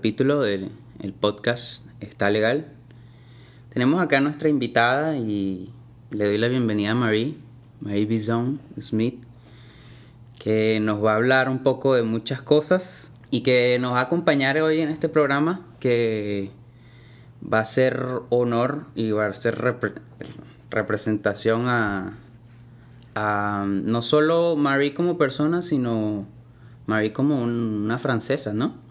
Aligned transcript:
capítulo 0.00 0.42
del 0.42 0.70
el 1.02 1.14
podcast 1.14 1.86
Está 2.00 2.28
Legal. 2.28 2.66
Tenemos 3.72 3.98
acá 3.98 4.18
a 4.18 4.20
nuestra 4.20 4.50
invitada 4.50 5.16
y 5.16 5.72
le 6.10 6.26
doy 6.26 6.36
la 6.36 6.48
bienvenida 6.48 6.90
a 6.90 6.94
Marie, 6.94 7.34
Marie 7.80 8.04
Bison 8.04 8.60
Smith, 8.78 9.22
que 10.38 10.80
nos 10.82 11.02
va 11.02 11.12
a 11.12 11.16
hablar 11.16 11.48
un 11.48 11.62
poco 11.62 11.94
de 11.94 12.02
muchas 12.02 12.42
cosas 12.42 13.10
y 13.30 13.40
que 13.40 13.78
nos 13.80 13.94
va 13.94 14.00
a 14.00 14.02
acompañar 14.02 14.58
hoy 14.60 14.80
en 14.80 14.90
este 14.90 15.08
programa 15.08 15.64
que 15.80 16.50
va 17.42 17.60
a 17.60 17.64
ser 17.64 17.98
honor 18.28 18.84
y 18.94 19.12
va 19.12 19.24
a 19.24 19.32
ser 19.32 19.56
repre- 19.58 19.94
representación 20.68 21.68
a, 21.68 22.18
a 23.14 23.64
no 23.66 24.02
solo 24.02 24.56
Marie 24.56 24.92
como 24.92 25.16
persona, 25.16 25.62
sino 25.62 26.26
Marie 26.84 27.14
como 27.14 27.42
un- 27.42 27.80
una 27.86 27.98
francesa, 27.98 28.52
¿no? 28.52 28.84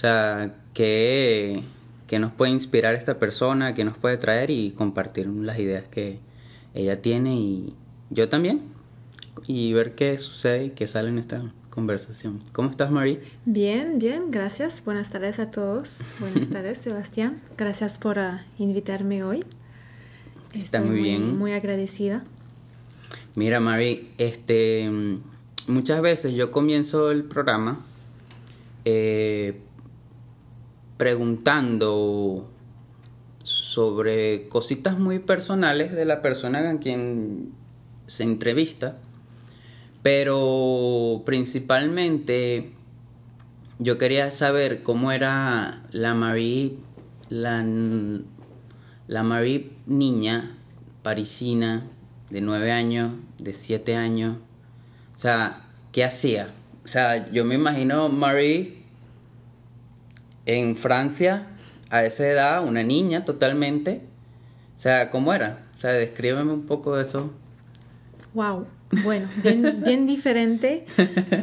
O 0.00 0.02
sea, 0.02 0.54
que, 0.72 1.62
que 2.06 2.18
nos 2.18 2.32
puede 2.32 2.52
inspirar 2.52 2.94
esta 2.94 3.18
persona, 3.18 3.74
que 3.74 3.84
nos 3.84 3.98
puede 3.98 4.16
traer 4.16 4.48
y 4.48 4.70
compartir 4.70 5.26
las 5.26 5.58
ideas 5.58 5.88
que 5.88 6.20
ella 6.72 7.02
tiene 7.02 7.36
y 7.36 7.74
yo 8.08 8.30
también. 8.30 8.62
Y 9.46 9.74
ver 9.74 9.94
qué 9.94 10.16
sucede 10.16 10.64
y 10.64 10.70
qué 10.70 10.86
sale 10.86 11.10
en 11.10 11.18
esta 11.18 11.52
conversación. 11.68 12.42
¿Cómo 12.52 12.70
estás, 12.70 12.90
Marie? 12.90 13.20
Bien, 13.44 13.98
bien, 13.98 14.30
gracias. 14.30 14.82
Buenas 14.86 15.10
tardes 15.10 15.38
a 15.38 15.50
todos. 15.50 15.98
Buenas 16.18 16.48
tardes, 16.50 16.78
Sebastián. 16.78 17.42
Gracias 17.58 17.98
por 17.98 18.18
ah, 18.18 18.46
invitarme 18.56 19.22
hoy. 19.22 19.44
Está 20.54 20.78
Estoy 20.78 20.92
muy 20.92 21.02
bien. 21.02 21.36
Muy 21.36 21.52
agradecida. 21.52 22.24
Mira, 23.34 23.60
Mary, 23.60 24.12
este, 24.16 24.88
mm, 24.88 25.20
muchas 25.66 26.00
veces 26.00 26.32
yo 26.32 26.50
comienzo 26.50 27.10
el 27.10 27.24
programa 27.24 27.84
eh, 28.86 29.60
preguntando 31.00 32.46
sobre 33.42 34.48
cositas 34.50 34.98
muy 34.98 35.18
personales 35.18 35.92
de 35.92 36.04
la 36.04 36.20
persona 36.20 36.68
a 36.68 36.78
quien 36.78 37.52
se 38.06 38.22
entrevista, 38.22 38.98
pero 40.02 41.22
principalmente 41.24 42.72
yo 43.78 43.96
quería 43.96 44.30
saber 44.30 44.82
cómo 44.82 45.10
era 45.10 45.86
la 45.90 46.12
Marie, 46.12 46.74
la, 47.30 47.64
la 49.06 49.22
Marie 49.22 49.70
niña 49.86 50.54
parisina 51.02 51.86
de 52.28 52.42
nueve 52.42 52.72
años, 52.72 53.14
de 53.38 53.54
siete 53.54 53.96
años. 53.96 54.36
O 55.14 55.18
sea, 55.18 55.62
¿qué 55.92 56.04
hacía? 56.04 56.50
O 56.84 56.88
sea, 56.88 57.32
yo 57.32 57.46
me 57.46 57.54
imagino 57.54 58.10
Marie 58.10 58.79
en 60.58 60.76
Francia 60.76 61.46
a 61.90 62.04
esa 62.04 62.26
edad, 62.26 62.64
una 62.66 62.82
niña 62.82 63.24
totalmente. 63.24 64.02
O 64.76 64.78
sea, 64.80 65.10
¿cómo 65.10 65.32
era? 65.32 65.58
O 65.76 65.80
sea, 65.80 65.90
descríbeme 65.92 66.52
un 66.52 66.66
poco 66.66 66.96
de 66.96 67.02
eso. 67.02 67.32
Wow. 68.34 68.66
Bueno, 69.04 69.28
bien, 69.42 69.82
bien 69.84 70.06
diferente. 70.06 70.84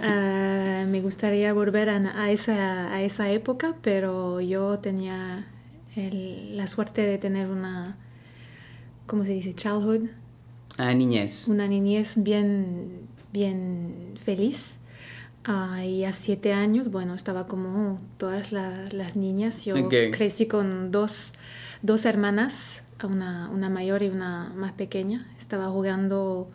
Ah, 0.03 0.85
me 0.88 1.01
gustaría 1.01 1.53
volver 1.53 1.90
a, 1.90 1.97
a 2.23 2.31
esa, 2.31 2.91
a 2.94 3.01
esa 3.01 3.29
época, 3.31 3.75
pero 3.81 4.40
yo 4.41 4.78
tenía 4.79 5.47
el- 5.96 6.56
la 6.56 6.67
suerte 6.67 7.01
de 7.01 7.17
tener 7.17 7.47
una, 7.50 7.97
¿cómo 9.06 9.23
se 9.25 9.31
dice? 9.31 9.53
Childhood, 9.53 10.09
Ah, 10.78 10.94
niñez. 10.94 11.47
una 11.47 11.67
niñez 11.67 12.13
bien, 12.22 13.07
bien 13.34 14.13
feliz. 14.23 14.78
Ah, 15.50 15.85
y 15.85 16.03
a 16.03 16.12
siete 16.12 16.52
años, 16.52 16.91
bueno, 16.91 17.16
estaba 17.16 17.47
como 17.47 18.02
todas 18.18 18.52
la- 18.52 18.90
las 18.91 19.16
niñas. 19.16 19.63
Yo 19.63 19.75
Ok. 19.78 19.94
crecí 20.12 20.46
con 20.46 20.91
dos, 20.91 21.31
dos 21.81 22.06
hermanas, 22.06 22.84
una, 23.02 23.50
una 23.50 23.69
mayor 23.69 24.03
y 24.03 24.09
una 24.09 24.52
más 24.56 24.74
pequeña. 24.74 25.25
Estaba 25.38 25.69
jugando, 25.69 26.50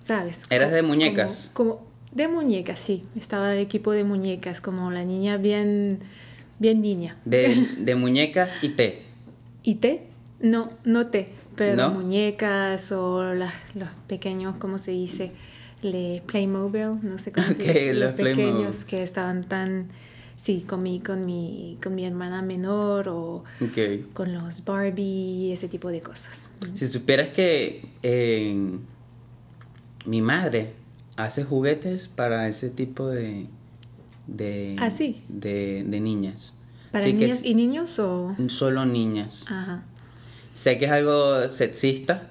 ¿sabes? 0.00 0.44
¿Eras 0.48 0.72
de 0.72 0.80
muñecas? 0.82 1.50
Como, 1.52 1.76
como- 1.76 1.92
de 2.12 2.28
muñecas, 2.28 2.78
sí. 2.78 3.04
Estaba 3.14 3.52
el 3.52 3.58
equipo 3.60 3.92
de 3.92 4.04
muñecas, 4.04 4.60
como 4.62 4.90
la 4.90 5.04
niña 5.04 5.36
bien, 5.36 5.98
bien 6.58 6.80
niña. 6.80 7.16
De, 7.26 7.54
de 7.78 7.94
muñecas 7.94 8.62
y 8.64 8.70
té. 8.70 9.02
¿Y 9.62 9.76
té? 9.76 10.04
No, 10.40 10.70
no 10.84 11.06
té, 11.08 11.30
pero 11.56 11.76
¿No? 11.76 11.90
muñecas 11.90 12.90
o 12.92 13.22
las- 13.34 13.54
los 13.74 13.88
pequeños, 14.08 14.56
¿cómo 14.58 14.78
se 14.78 14.90
dice? 14.92 15.32
Le 15.82 16.22
Playmobil, 16.26 16.98
no 17.02 17.18
sé 17.18 17.32
cómo 17.32 17.46
se 17.54 17.92
los 17.92 18.04
Los 18.04 18.12
pequeños 18.12 18.36
Playmobil. 18.36 18.86
que 18.86 19.02
estaban 19.02 19.44
tan, 19.44 19.88
sí, 20.36 20.64
con 20.66 20.82
mi, 20.82 21.00
con 21.00 21.26
mi, 21.26 21.78
con 21.82 21.94
mi 21.94 22.04
hermana 22.04 22.40
menor 22.42 23.08
o 23.08 23.44
con 24.14 24.32
los 24.32 24.64
Barbie, 24.64 25.52
ese 25.52 25.68
tipo 25.68 25.88
de 25.90 26.00
cosas. 26.00 26.50
Si 26.74 26.86
supieras 26.88 27.30
que 27.30 27.84
eh, 28.02 28.56
mi 30.06 30.20
madre 30.22 30.72
hace 31.16 31.44
juguetes 31.44 32.08
para 32.08 32.48
ese 32.48 32.70
tipo 32.70 33.08
de 33.08 33.46
de 34.26 34.76
Ah, 34.78 34.88
sí. 34.90 35.22
de, 35.28 35.84
de 35.86 36.00
niñas. 36.00 36.54
¿Para 36.92 37.06
que 37.06 37.24
es 37.24 37.44
y 37.44 37.54
niños 37.54 37.98
o...? 37.98 38.36
solo 38.48 38.84
niñas. 38.84 39.44
Ajá. 39.48 39.82
Sé 40.52 40.78
que 40.78 40.84
es 40.84 40.90
algo 40.92 41.48
sexista, 41.48 42.30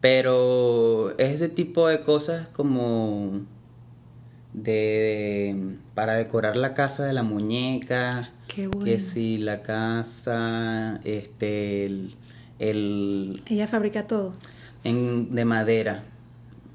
pero 0.00 1.10
es 1.18 1.34
ese 1.34 1.48
tipo 1.48 1.88
de 1.88 2.02
cosas 2.02 2.48
como 2.48 3.42
de, 4.52 5.76
para 5.94 6.14
decorar 6.14 6.56
la 6.56 6.74
casa 6.74 7.04
de 7.04 7.12
la 7.12 7.22
muñeca, 7.22 8.30
Qué 8.48 8.66
bueno. 8.66 8.84
que 8.84 8.98
si 9.00 9.38
la 9.38 9.62
casa, 9.62 11.00
este, 11.04 11.84
el, 11.86 12.14
el 12.58 13.42
Ella 13.46 13.66
fabrica 13.68 14.06
todo. 14.06 14.32
en, 14.84 15.30
de 15.30 15.44
madera, 15.44 16.02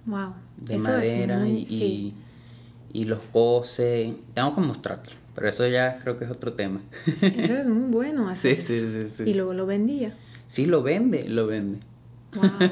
Wow. 0.05 0.33
de 0.57 0.75
Eso 0.75 0.83
madera 0.89 1.39
muy- 1.39 1.61
y, 1.63 1.67
sí. 1.67 2.15
y, 2.93 3.01
y 3.01 3.05
los 3.05 3.19
cose. 3.33 4.15
Tengo 4.35 4.55
que 4.55 4.61
mostrarte, 4.61 5.09
pero 5.33 5.49
eso 5.49 5.67
ya 5.67 5.97
creo 5.99 6.17
que 6.17 6.25
es 6.25 6.31
otro 6.31 6.53
tema. 6.53 6.79
Eso 7.21 7.57
es 7.57 7.65
muy 7.65 7.91
bueno 7.91 8.29
hacer 8.29 8.55
Sí, 8.61 8.79
sí, 8.79 8.87
sí, 8.89 9.07
sí. 9.09 9.23
Y 9.29 9.33
luego 9.33 9.53
lo 9.53 9.65
vendía. 9.65 10.13
sí, 10.47 10.65
lo 10.65 10.81
vende, 10.83 11.27
lo 11.27 11.47
vende. 11.47 11.79
Wow. 12.35 12.69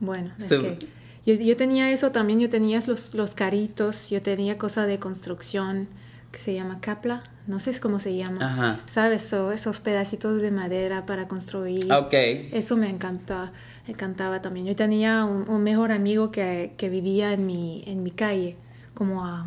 Bueno, 0.00 0.32
es 0.38 0.48
So- 0.48 0.60
que 0.62 0.78
yo, 1.24 1.34
yo 1.34 1.56
tenía 1.56 1.92
eso 1.92 2.10
también, 2.10 2.40
yo 2.40 2.48
tenía 2.48 2.80
los, 2.86 3.14
los 3.14 3.34
caritos, 3.34 4.10
yo 4.10 4.20
tenía 4.22 4.58
cosa 4.58 4.86
de 4.86 4.98
construcción 4.98 5.86
que 6.32 6.40
se 6.40 6.54
llama 6.54 6.78
capla, 6.80 7.22
no 7.46 7.60
sé 7.60 7.78
cómo 7.78 8.00
se 8.00 8.16
llama. 8.16 8.44
Ajá. 8.44 8.80
¿Sabes? 8.86 9.22
So, 9.22 9.52
esos 9.52 9.80
pedacitos 9.80 10.40
de 10.40 10.50
madera 10.50 11.04
para 11.06 11.28
construir. 11.28 11.92
Ok. 11.92 12.14
Eso 12.14 12.76
me 12.76 12.88
encanta, 12.88 13.52
me 13.86 13.92
encantaba 13.92 14.40
también. 14.42 14.66
Yo 14.66 14.74
tenía 14.74 15.24
un, 15.24 15.48
un 15.48 15.62
mejor 15.62 15.92
amigo 15.92 16.30
que, 16.32 16.72
que 16.78 16.88
vivía 16.88 17.32
en 17.34 17.46
mi, 17.46 17.84
en 17.86 18.02
mi 18.02 18.10
calle, 18.10 18.56
como 18.94 19.24
a 19.24 19.46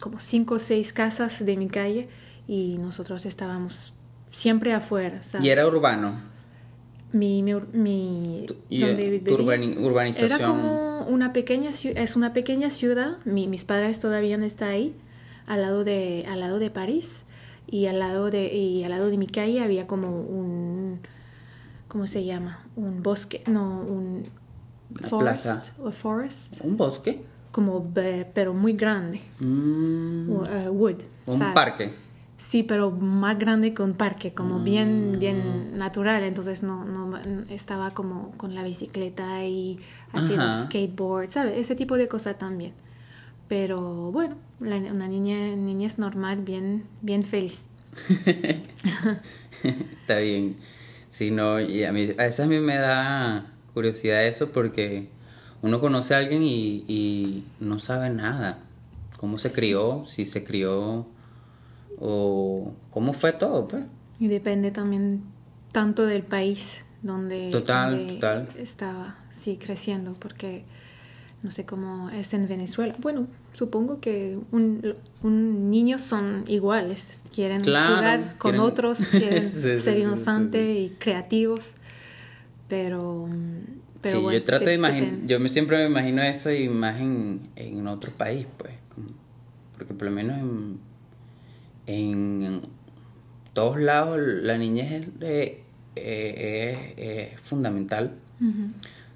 como 0.00 0.18
cinco 0.20 0.54
o 0.54 0.58
seis 0.60 0.92
casas 0.92 1.44
de 1.44 1.56
mi 1.56 1.68
calle, 1.68 2.08
y 2.46 2.76
nosotros 2.80 3.26
estábamos 3.26 3.92
siempre 4.30 4.72
afuera. 4.72 5.22
¿sabes? 5.22 5.44
Y 5.46 5.50
era 5.50 5.66
urbano. 5.66 6.20
Mi, 7.12 7.42
mi, 7.42 7.54
mi- 7.72 8.46
Y 8.68 8.80
donde 8.80 9.16
eh, 9.16 9.22
urbani- 9.24 9.78
urbanización. 9.78 10.30
era 10.30 10.46
como 10.46 11.06
una 11.08 11.32
pequeña 11.32 11.70
es 11.70 12.16
una 12.16 12.32
pequeña 12.32 12.68
ciudad 12.70 13.16
mi- 13.24 13.46
mis 13.48 13.64
padres 13.64 13.98
todavía 14.00 14.36
no 14.36 14.44
están 14.44 14.68
ahí 14.70 14.94
al 15.46 15.62
lado 15.62 15.84
de 15.84 16.26
al 16.28 16.40
lado 16.40 16.58
de 16.58 16.70
París 16.70 17.22
y 17.66 17.86
al 17.86 17.98
lado 17.98 18.30
de 18.30 18.54
y 18.54 18.84
al 18.84 18.90
lado 18.90 19.08
de 19.08 19.16
mi 19.16 19.26
calle 19.26 19.60
había 19.60 19.86
como 19.86 20.08
un 20.20 21.00
cómo 21.88 22.06
se 22.06 22.24
llama 22.24 22.62
un 22.76 23.02
bosque 23.02 23.42
no 23.46 23.80
un 23.80 24.26
forest 25.08 25.44
plaza. 25.44 25.92
forest 25.92 26.60
¿Un 26.64 26.76
bosque? 26.76 27.22
como 27.52 27.90
pero 28.34 28.52
muy 28.52 28.74
grande 28.74 29.20
Mm, 29.40 30.44
eh, 30.44 30.68
wood 30.68 30.96
un 31.26 31.38
¿sabes? 31.38 31.54
parque. 31.54 31.94
Sí, 32.38 32.62
pero 32.62 32.90
más 32.92 33.36
grande 33.38 33.74
que 33.74 33.82
un 33.82 33.94
parque, 33.94 34.32
como 34.32 34.60
bien, 34.60 35.12
Ah. 35.14 35.18
bien 35.18 35.76
natural. 35.76 36.22
Entonces 36.22 36.62
no, 36.62 36.84
no 36.84 37.18
estaba 37.50 37.90
como 37.90 38.30
con 38.36 38.54
la 38.54 38.62
bicicleta 38.62 39.44
y 39.44 39.80
haciendo 40.12 40.44
Ajá. 40.46 40.62
skateboard, 40.66 41.30
¿sabes? 41.30 41.58
Ese 41.58 41.74
tipo 41.74 41.96
de 41.96 42.06
cosas 42.08 42.38
también. 42.38 42.72
Pero 43.48 44.12
bueno, 44.12 44.36
la- 44.60 44.76
una 44.76 45.08
niña, 45.08 45.56
niña 45.56 45.86
es 45.88 45.98
normal, 45.98 46.38
bien, 46.42 46.84
bien 47.02 47.24
feliz. 47.24 47.68
Está 49.62 50.18
bien. 50.18 50.56
Sí, 51.08 51.30
no, 51.30 51.60
y 51.60 51.84
a, 51.84 51.92
mí, 51.92 52.10
a 52.18 52.22
veces 52.22 52.40
a 52.40 52.46
mí 52.46 52.58
me 52.60 52.76
da 52.76 53.46
curiosidad 53.74 54.24
eso 54.26 54.50
porque 54.52 55.08
uno 55.62 55.80
conoce 55.80 56.14
a 56.14 56.18
alguien 56.18 56.42
y, 56.42 56.84
y 56.86 57.44
no 57.60 57.78
sabe 57.78 58.10
nada. 58.10 58.58
Cómo 59.16 59.38
se 59.38 59.50
crió, 59.52 60.04
si 60.06 60.24
se 60.26 60.44
crió 60.44 61.06
o 62.00 62.72
cómo 62.90 63.12
fue 63.12 63.32
todo, 63.32 63.68
pues. 63.68 63.84
Y 64.20 64.28
depende 64.28 64.70
también 64.70 65.22
tanto 65.72 66.06
del 66.06 66.22
país 66.22 66.84
donde, 67.02 67.50
Total, 67.50 67.96
donde 67.96 68.14
total. 68.14 68.48
estaba, 68.58 69.16
sí, 69.30 69.56
creciendo, 69.56 70.14
porque 70.14 70.64
no 71.42 71.50
sé 71.52 71.64
cómo 71.64 72.10
es 72.10 72.34
en 72.34 72.48
Venezuela. 72.48 72.94
Bueno, 72.98 73.28
supongo 73.52 74.00
que 74.00 74.38
un, 74.50 74.94
un 75.22 75.70
niños 75.70 76.02
son 76.02 76.44
iguales, 76.48 77.22
quieren 77.32 77.60
jugar 77.60 78.36
con 78.38 78.58
otros, 78.58 78.98
quieren 79.10 79.48
ser 79.50 79.98
inocentes 79.98 80.76
y 80.76 80.90
creativos, 80.98 81.74
pero... 82.66 83.28
pero 84.00 84.20
sí, 84.30 84.34
yo 84.34 84.44
trato 84.44 84.64
de 84.64 84.74
imaginar, 84.74 85.26
yo 85.26 85.38
me, 85.38 85.48
siempre 85.48 85.78
me 85.78 85.90
imagino 85.90 86.22
y 86.52 86.68
más 86.68 87.00
en, 87.00 87.40
en 87.54 87.86
otro 87.86 88.12
país, 88.12 88.46
pues, 88.56 88.72
porque 89.76 89.94
por 89.94 90.06
lo 90.06 90.10
menos 90.10 90.38
en, 90.38 90.87
en 91.88 92.60
todos 93.54 93.80
lados 93.80 94.18
la 94.20 94.58
niñez 94.58 95.08
es, 95.20 95.52
es, 95.96 97.40
fundamental, 97.40 98.12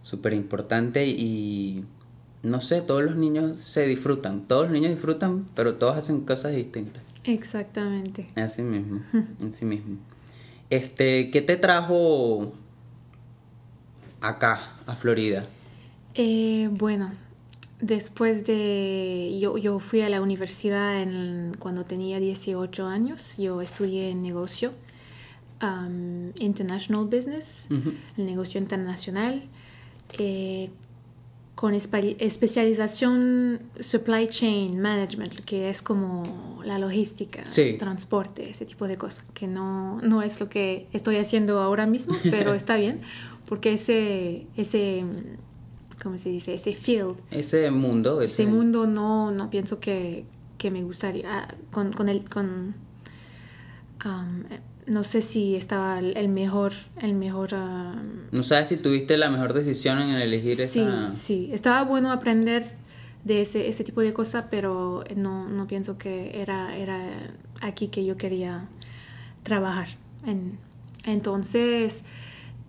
súper 0.02 0.32
importante 0.32 1.06
y 1.06 1.84
no 2.42 2.60
sé, 2.60 2.82
todos 2.82 3.04
los 3.04 3.16
niños 3.16 3.60
se 3.60 3.86
disfrutan, 3.86 4.48
todos 4.48 4.64
los 4.64 4.72
niños 4.72 4.90
disfrutan, 4.90 5.46
pero 5.54 5.76
todos 5.76 5.96
hacen 5.96 6.22
cosas 6.22 6.56
distintas. 6.56 7.02
Exactamente. 7.24 8.30
Así 8.34 8.62
mismo, 8.62 9.00
así 9.48 9.64
mismo. 9.64 9.98
Este, 10.70 11.30
¿qué 11.30 11.42
te 11.42 11.56
trajo 11.56 12.54
acá, 14.20 14.76
a 14.86 14.96
Florida? 14.96 15.44
Eh, 16.14 16.68
bueno, 16.72 17.12
después 17.82 18.46
de... 18.46 19.38
Yo, 19.38 19.58
yo 19.58 19.78
fui 19.78 20.00
a 20.00 20.08
la 20.08 20.22
universidad 20.22 21.02
en, 21.02 21.54
cuando 21.58 21.84
tenía 21.84 22.18
18 22.18 22.86
años, 22.86 23.36
yo 23.36 23.60
estudié 23.60 24.08
en 24.10 24.22
negocio, 24.22 24.72
um, 25.62 26.30
International 26.38 27.04
Business, 27.04 27.68
el 28.16 28.24
negocio 28.24 28.58
internacional. 28.58 29.42
Eh, 30.18 30.70
con 31.54 31.74
especialización 31.74 33.60
supply 33.78 34.26
chain 34.28 34.80
management, 34.80 35.44
que 35.44 35.68
es 35.68 35.82
como 35.82 36.60
la 36.64 36.78
logística, 36.78 37.44
el 37.56 37.78
transporte, 37.78 38.50
ese 38.50 38.64
tipo 38.64 38.88
de 38.88 38.96
cosas, 38.96 39.24
que 39.34 39.46
no, 39.46 40.00
no 40.00 40.22
es 40.22 40.40
lo 40.40 40.48
que 40.48 40.88
estoy 40.92 41.18
haciendo 41.18 41.60
ahora 41.60 41.86
mismo, 41.86 42.16
pero 42.30 42.54
está 42.62 42.76
bien, 42.76 43.00
porque 43.46 43.74
ese, 43.74 44.46
ese, 44.56 45.04
¿cómo 46.02 46.18
se 46.18 46.30
dice? 46.30 46.54
Ese 46.54 46.74
field. 46.74 47.16
Ese 47.30 47.70
mundo. 47.70 48.22
Ese, 48.22 48.46
mundo 48.46 48.86
no, 48.86 49.30
no 49.30 49.50
pienso 49.50 49.78
que, 49.78 50.24
que 50.58 50.70
me 50.70 50.82
gustaría, 50.82 51.26
ah, 51.28 51.54
con, 51.70 51.92
con 51.92 52.08
el, 52.08 52.28
con, 52.28 52.74
um, 54.04 54.42
no 54.86 55.04
sé 55.04 55.22
si 55.22 55.54
estaba 55.54 55.98
el 56.00 56.28
mejor, 56.28 56.72
el 57.00 57.14
mejor... 57.14 57.54
No 57.54 58.42
sabes 58.42 58.68
si 58.68 58.76
tuviste 58.76 59.16
la 59.16 59.30
mejor 59.30 59.52
decisión 59.52 60.00
en 60.00 60.16
elegir 60.16 60.60
esa... 60.60 61.12
Sí, 61.12 61.18
sí, 61.18 61.50
estaba 61.52 61.84
bueno 61.84 62.10
aprender 62.10 62.64
de 63.24 63.42
ese, 63.42 63.68
ese 63.68 63.84
tipo 63.84 64.00
de 64.00 64.12
cosas, 64.12 64.46
pero 64.50 65.04
no, 65.14 65.48
no 65.48 65.66
pienso 65.68 65.98
que 65.98 66.40
era, 66.40 66.76
era 66.76 67.32
aquí 67.60 67.88
que 67.88 68.04
yo 68.04 68.16
quería 68.16 68.68
trabajar. 69.44 69.88
En, 70.26 70.58
entonces, 71.04 72.02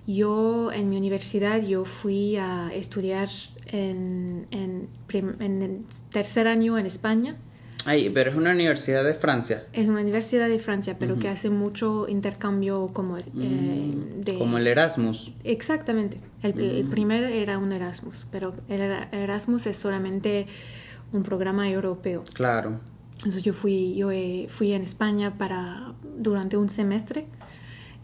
yo 0.07 0.71
en 0.71 0.89
mi 0.89 0.97
universidad, 0.97 1.61
yo 1.61 1.85
fui 1.85 2.35
a 2.37 2.71
estudiar 2.73 3.29
en, 3.67 4.47
en, 4.51 4.89
en 5.11 5.61
el 5.61 5.85
tercer 6.11 6.47
año 6.47 6.77
en 6.77 6.85
España 6.85 7.37
Ay, 7.85 8.09
pero 8.09 8.31
es 8.31 8.37
una 8.37 8.51
universidad 8.51 9.03
de 9.03 9.13
Francia. 9.13 9.63
Es 9.73 9.87
una 9.87 10.01
universidad 10.01 10.47
de 10.47 10.57
Francia, 10.59 10.95
pero 10.97 11.19
que 11.19 11.27
hace 11.27 11.49
mucho 11.49 12.07
intercambio 12.07 12.87
como 12.93 13.17
eh, 13.17 13.25
mm, 13.33 14.21
de... 14.21 14.37
Como 14.37 14.57
el 14.57 14.67
Erasmus. 14.67 15.33
Exactamente. 15.43 16.17
El, 16.41 16.59
el, 16.59 16.85
mm. 16.85 16.89
primer 16.89 17.23
era 17.23 17.57
un 17.57 17.73
Erasmus, 17.73 18.27
pero 18.31 18.53
el 18.69 18.81
Erasmus 19.11 19.67
es 19.67 19.75
solamente 19.75 20.47
un 21.11 21.23
programa 21.23 21.69
europeo. 21.69 22.23
Claro. 22.33 22.79
Entonces 23.17 23.43
yo 23.43 23.53
fui, 23.53 23.95
yo 23.95 24.11
eh, 24.11 24.47
fui 24.49 24.73
en 24.73 24.81
España 24.81 25.37
para 25.37 25.93
durante 26.17 26.57
un 26.57 26.69
semestre 26.69 27.25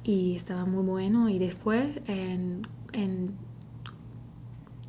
y 0.10 0.36
estaba 0.36 0.66
muy 0.66 0.84
bueno 0.84 1.30
y 1.30 1.38
después 1.38 1.86
en, 2.08 2.66
en 2.94 3.30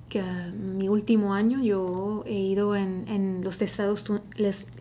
que 0.08 0.22
mi 0.22 0.88
último 0.88 1.34
año 1.34 1.62
yo 1.62 2.24
he 2.26 2.38
ido 2.38 2.74
en, 2.74 3.06
en 3.06 3.44
los, 3.44 3.60
Estados, 3.60 4.06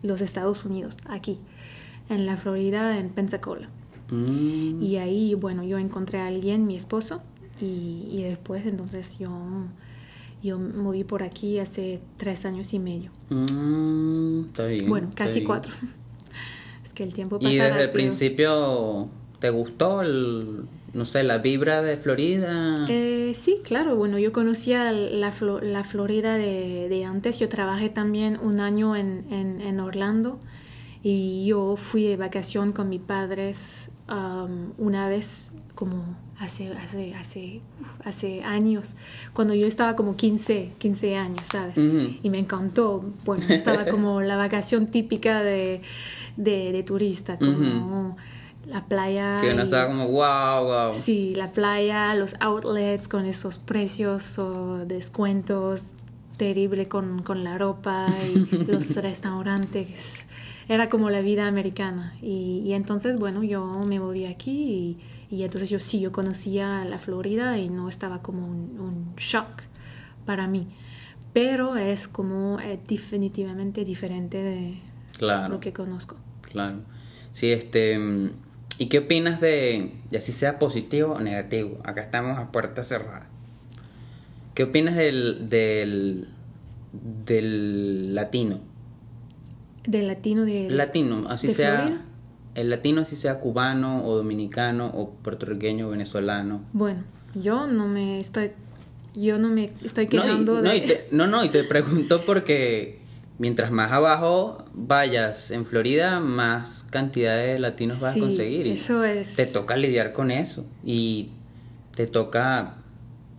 los 0.02 0.20
Estados 0.22 0.64
Unidos, 0.64 0.96
aquí, 1.04 1.38
en 2.08 2.24
la 2.24 2.38
Florida, 2.38 2.98
en 2.98 3.10
Pensacola. 3.10 3.68
Mm. 4.08 4.82
Y 4.82 4.96
ahí, 4.96 5.34
bueno, 5.34 5.62
yo 5.62 5.76
encontré 5.76 6.20
a 6.20 6.28
alguien, 6.28 6.66
mi 6.66 6.74
esposo, 6.74 7.20
y, 7.60 8.08
y, 8.10 8.22
después 8.22 8.64
entonces 8.64 9.18
yo, 9.18 9.30
yo 10.42 10.58
moví 10.58 11.04
por 11.04 11.22
aquí 11.22 11.58
hace 11.58 12.00
tres 12.16 12.46
años 12.46 12.72
y 12.72 12.78
medio. 12.78 13.10
Mm, 13.28 14.46
está 14.46 14.64
bien. 14.64 14.88
Bueno, 14.88 15.10
casi 15.14 15.44
cuatro. 15.44 15.74
es 16.82 16.94
que 16.94 17.04
el 17.04 17.12
tiempo 17.12 17.38
pasa. 17.38 17.52
¿Y 17.52 17.58
desde 17.58 17.82
el 17.82 17.90
principio 17.90 19.10
te 19.40 19.50
gustó 19.50 20.02
el 20.02 20.66
no 20.92 21.04
sé, 21.04 21.22
la 21.22 21.38
vibra 21.38 21.82
de 21.82 21.96
Florida? 21.96 22.86
Eh, 22.88 23.32
sí, 23.34 23.60
claro. 23.64 23.96
Bueno, 23.96 24.18
yo 24.18 24.32
conocía 24.32 24.90
la, 24.92 25.32
la 25.62 25.84
Florida 25.84 26.36
de, 26.36 26.88
de, 26.88 27.04
antes. 27.04 27.38
Yo 27.38 27.48
trabajé 27.48 27.90
también 27.90 28.38
un 28.42 28.60
año 28.60 28.96
en, 28.96 29.24
en, 29.30 29.60
en, 29.60 29.80
Orlando 29.80 30.40
y 31.02 31.46
yo 31.46 31.76
fui 31.76 32.04
de 32.04 32.16
vacación 32.16 32.72
con 32.72 32.88
mis 32.88 33.00
padres 33.00 33.90
um, 34.08 34.72
una 34.78 35.08
vez 35.08 35.52
como 35.74 36.04
hace, 36.38 36.72
hace, 36.72 37.14
hace, 37.14 37.60
hace 38.04 38.42
años, 38.42 38.96
cuando 39.32 39.54
yo 39.54 39.66
estaba 39.66 39.94
como 39.94 40.16
15, 40.16 40.72
15 40.78 41.16
años, 41.16 41.46
¿sabes? 41.50 41.78
Y 41.78 42.30
me 42.30 42.38
encantó. 42.38 43.04
Bueno, 43.24 43.44
estaba 43.48 43.86
como 43.86 44.20
la 44.22 44.36
vacación 44.36 44.88
típica 44.88 45.42
de, 45.42 45.82
de, 46.36 46.72
de 46.72 46.82
turista, 46.82 47.38
como 47.38 48.16
la 48.70 48.84
playa. 48.86 49.38
Que 49.40 49.52
uno 49.52 49.62
estaba 49.62 49.88
como 49.88 50.06
wow, 50.08 50.64
wow. 50.64 50.94
Sí, 50.94 51.34
la 51.34 51.48
playa, 51.48 52.14
los 52.14 52.36
outlets 52.40 53.08
con 53.08 53.24
esos 53.24 53.58
precios 53.58 54.38
o 54.38 54.78
descuentos 54.86 55.86
terrible 56.36 56.88
con, 56.88 57.22
con 57.22 57.44
la 57.44 57.58
ropa 57.58 58.08
y 58.32 58.56
los 58.70 58.96
restaurantes. 58.96 60.26
Era 60.68 60.88
como 60.88 61.10
la 61.10 61.20
vida 61.20 61.46
americana. 61.46 62.14
Y, 62.22 62.62
y, 62.64 62.72
entonces, 62.72 63.18
bueno, 63.18 63.42
yo 63.42 63.66
me 63.86 63.98
moví 63.98 64.24
aquí 64.24 64.96
y, 65.30 65.36
y, 65.36 65.42
entonces 65.42 65.68
yo 65.68 65.80
sí, 65.80 66.00
yo 66.00 66.12
conocía 66.12 66.84
la 66.84 66.98
Florida 66.98 67.58
y 67.58 67.68
no 67.68 67.88
estaba 67.88 68.22
como 68.22 68.46
un, 68.46 68.80
un 68.80 69.14
shock 69.16 69.64
para 70.24 70.46
mí. 70.46 70.68
Pero 71.32 71.76
es 71.76 72.08
como 72.08 72.58
eh, 72.60 72.78
definitivamente 72.88 73.84
diferente 73.84 74.42
de 74.42 74.80
lo 75.20 75.60
que 75.60 75.72
conozco. 75.72 76.16
Claro. 76.40 76.78
Sí, 77.32 77.52
este 77.52 77.98
¿Y 78.80 78.86
qué 78.86 79.00
opinas 79.00 79.42
de, 79.42 79.92
ya 80.10 80.22
si 80.22 80.32
sea 80.32 80.58
positivo 80.58 81.12
o 81.12 81.20
negativo? 81.20 81.78
Acá 81.84 82.00
estamos 82.00 82.38
a 82.38 82.50
puerta 82.50 82.82
cerrada. 82.82 83.26
¿Qué 84.54 84.62
opinas 84.62 84.96
del, 84.96 85.50
del, 85.50 86.28
del 87.26 88.14
latino? 88.14 88.58
¿Del 89.86 90.06
latino 90.06 90.46
de 90.46 90.70
Latino, 90.70 91.26
así 91.28 91.52
sea... 91.52 92.04
El 92.54 92.70
latino, 92.70 93.02
así 93.02 93.16
sea 93.16 93.38
cubano 93.38 94.02
o 94.06 94.16
dominicano 94.16 94.86
o 94.86 95.10
puertorriqueño 95.10 95.88
o 95.88 95.90
venezolano. 95.90 96.62
Bueno, 96.72 97.04
yo 97.34 97.66
no 97.66 97.86
me 97.86 98.18
estoy... 98.18 98.52
Yo 99.14 99.38
no 99.38 99.50
me 99.50 99.72
estoy 99.84 100.06
quejando 100.06 100.54
no, 100.54 100.62
de... 100.62 101.06
no, 101.10 101.26
no, 101.26 101.44
y 101.44 101.50
te 101.50 101.64
pregunto 101.64 102.24
porque 102.24 102.99
mientras 103.40 103.70
más 103.70 103.90
abajo 103.90 104.66
vayas 104.74 105.50
en 105.50 105.64
Florida, 105.64 106.20
más 106.20 106.84
cantidad 106.90 107.38
de 107.38 107.58
latinos 107.58 107.98
vas 107.98 108.14
a 108.14 108.20
conseguir. 108.20 108.66
Y 108.66 108.72
eso 108.72 109.02
es. 109.02 109.34
Te 109.34 109.46
toca 109.46 109.78
lidiar 109.78 110.12
con 110.12 110.30
eso 110.30 110.66
y 110.84 111.30
te 111.96 112.06
toca 112.06 112.74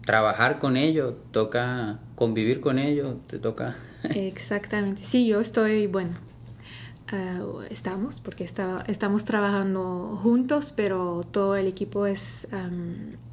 trabajar 0.03 0.58
con 0.58 0.75
ellos, 0.75 1.13
toca 1.29 2.00
convivir 2.15 2.62
con 2.62 2.79
ellos, 2.79 3.15
te 3.27 3.38
toca. 3.38 3.75
Exactamente. 4.03 5.03
Sí, 5.03 5.27
yo 5.27 5.39
estoy, 5.39 5.86
bueno, 5.86 6.13
ah, 7.12 7.43
estamos, 7.70 8.22
porque 8.22 8.43
está, 8.43 8.84
estamos 8.88 9.24
trabajando 9.24 10.20
juntos, 10.24 10.74
pero 10.75 11.22
todo 11.29 11.55
el 11.55 11.67
equipo 11.67 12.08
es 12.08 12.48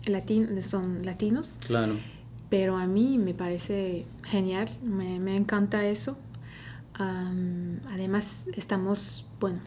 latino, 0.04 0.60
son 0.60 1.00
latinos. 1.06 1.58
Claro. 1.66 1.94
Pero 2.50 2.76
a 2.76 2.86
mí 2.86 3.16
me 3.16 3.32
parece 3.32 4.04
genial, 4.26 4.68
me, 4.82 5.18
me 5.18 5.34
encanta 5.34 5.86
eso 5.86 6.18
además, 6.98 8.48
estamos, 8.56 9.26
bueno, 9.40 9.60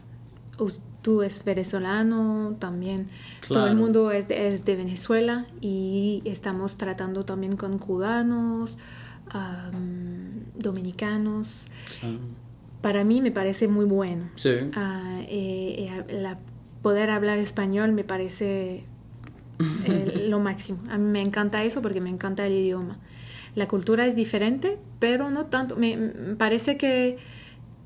tú 1.02 1.22
es 1.22 1.44
venezolano, 1.44 2.56
también 2.58 3.08
todo 3.48 3.66
el 3.66 3.76
mundo 3.76 4.10
es 4.12 4.28
de, 4.28 4.48
es 4.48 4.64
de, 4.64 4.76
Venezuela 4.76 5.46
y 5.60 6.22
estamos 6.24 6.78
tratando 6.78 7.24
también 7.24 7.56
con 7.56 7.78
cubanos, 7.78 8.78
dominicanos. 10.54 11.66
Para 12.80 13.04
mí 13.04 13.20
me 13.20 13.30
parece 13.30 13.68
muy 13.68 13.84
bueno. 13.84 14.28
Sí. 14.34 14.50
Ah, 14.74 15.20
eh, 15.28 15.88
eh, 16.08 16.20
la, 16.20 16.38
poder 16.82 17.10
hablar 17.10 17.38
español 17.38 17.92
me 17.92 18.04
parece 18.04 18.84
lo 20.28 20.40
máximo. 20.40 20.80
A 20.90 20.98
mí 20.98 21.04
me 21.04 21.20
encanta 21.20 21.62
eso 21.64 21.80
porque 21.82 22.00
me 22.00 22.10
encanta 22.10 22.46
el 22.46 22.54
idioma. 22.54 22.98
La 23.54 23.68
cultura 23.68 24.06
es 24.06 24.16
diferente, 24.16 24.78
pero 24.98 25.30
no 25.30 25.46
tanto. 25.46 25.76
Me, 25.76 25.96
parece 26.38 26.76
que 26.76 27.18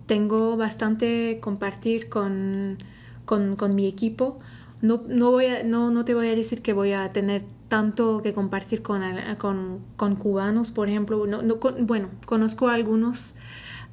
tengo 0.07 0.57
bastante 0.57 1.39
compartir 1.41 2.09
con, 2.09 2.79
con, 3.25 3.75
mi 3.75 3.87
equipo. 3.87 4.39
No, 4.81 5.03
no, 5.09 5.33
voy 5.33 5.47
a, 5.47 5.65
no, 5.65 5.91
no 5.91 6.05
te 6.05 6.15
voy 6.15 6.29
a 6.29 6.37
decir 6.37 6.63
que 6.63 6.73
voy 6.73 6.93
a 6.93 7.13
tener 7.13 7.45
tanto 7.69 8.23
que 8.23 8.33
compartir 8.33 8.83
con, 8.83 9.03
con, 9.39 9.81
con 9.97 10.15
cubanos, 10.15 10.71
por 10.71 10.89
ejemplo. 10.89 11.27
No, 11.27 11.43
no, 11.43 11.59
bueno, 11.81 12.11
conozco 12.27 12.69
a 12.69 12.75
algunos 12.75 13.35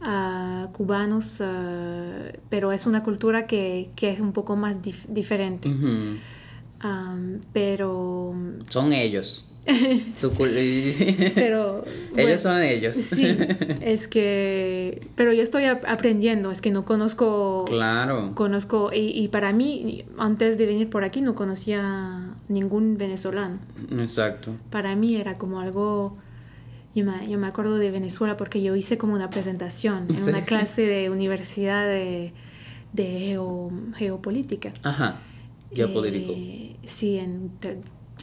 uh, 0.01 0.71
cubanos, 0.73 1.41
uh, 1.41 2.37
pero 2.49 2.71
es 2.71 2.85
una 2.85 3.03
cultura 3.03 3.47
que, 3.47 3.89
que, 3.95 4.11
es 4.11 4.19
un 4.19 4.31
poco 4.33 4.55
más 4.55 4.83
dif 4.83 5.05
diferente. 5.07 5.69
um, 5.69 6.19
pero... 7.51 8.35
Son 8.67 8.93
ellos. 8.93 9.45
pero 11.35 11.85
ellos 12.17 12.41
son 12.41 12.61
ellos. 12.61 12.97
sí, 12.97 13.37
es 13.81 14.09
que, 14.09 15.07
pero 15.15 15.31
yo 15.31 15.41
estoy 15.41 15.65
aprendiendo, 15.65 16.51
es 16.51 16.59
que 16.59 16.69
no 16.71 16.83
conozco. 16.83 17.63
Claro. 17.67 18.33
Conozco 18.35 18.91
y, 18.93 19.09
y, 19.09 19.29
para 19.29 19.53
mí 19.53 20.03
antes 20.17 20.57
de 20.57 20.65
venir 20.65 20.89
por 20.89 21.05
aquí 21.05 21.21
no 21.21 21.33
conocía 21.33 22.35
ningún 22.49 22.97
venezolano. 22.97 23.59
Exacto. 23.99 24.55
Para 24.69 24.95
mí 24.95 25.15
era 25.15 25.35
como 25.35 25.61
algo. 25.61 26.17
Yo 26.93 27.05
me, 27.05 27.27
yo 27.27 27.39
me 27.39 27.47
acuerdo 27.47 27.77
de 27.77 27.89
Venezuela 27.89 28.37
porque 28.37 28.61
yo 28.61 28.75
hice 28.75 28.97
como 28.97 29.13
una 29.13 29.29
presentación 29.29 30.05
en 30.09 30.21
una 30.23 30.45
clase 30.45 30.83
de 30.83 31.09
universidad 31.09 31.87
de, 31.87 32.33
de 32.91 33.39
geopolítica. 33.95 34.73
Ajá. 34.83 35.19
Geopolítico. 35.73 36.33
Eh, 36.35 36.75
sí, 36.83 37.17
en 37.17 37.49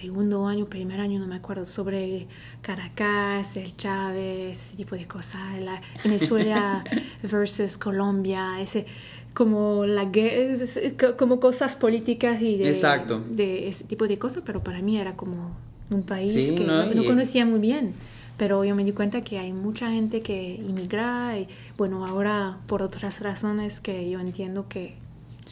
segundo 0.00 0.46
año, 0.46 0.66
primer 0.66 1.00
año, 1.00 1.18
no 1.18 1.26
me 1.26 1.36
acuerdo, 1.36 1.64
sobre 1.64 2.26
Caracas, 2.62 3.56
el 3.56 3.76
Chávez, 3.76 4.58
ese 4.58 4.76
tipo 4.76 4.96
de 4.96 5.06
cosas, 5.06 5.60
la 5.60 5.80
Venezuela 6.02 6.84
versus 7.22 7.76
Colombia, 7.76 8.60
ese 8.60 8.86
como 9.34 9.86
la 9.86 10.10
como 11.16 11.38
cosas 11.38 11.76
políticas 11.76 12.40
y 12.42 12.56
de, 12.56 12.68
Exacto. 12.68 13.22
de 13.30 13.68
ese 13.68 13.84
tipo 13.84 14.08
de 14.08 14.18
cosas, 14.18 14.42
pero 14.44 14.62
para 14.62 14.80
mí 14.80 14.98
era 14.98 15.14
como 15.16 15.54
un 15.90 16.02
país 16.02 16.52
que 16.52 16.64
no, 16.64 17.04
conocía 17.04 17.44
muy 17.44 17.60
bien. 17.60 17.92
Pero 18.36 18.64
yo 18.64 18.74
me 18.74 18.84
di 18.84 18.92
cuenta 18.92 19.22
que 19.22 19.38
hay 19.38 19.52
mucha 19.52 19.90
gente 19.90 20.22
que 20.22 20.54
inmigra 20.54 21.38
y 21.38 21.46
bueno, 21.76 22.06
ahora 22.06 22.56
por 22.66 22.80
otras 22.80 23.20
razones 23.20 23.80
que 23.82 24.08
yo 24.08 24.18
entiendo 24.18 24.66
que 24.66 24.94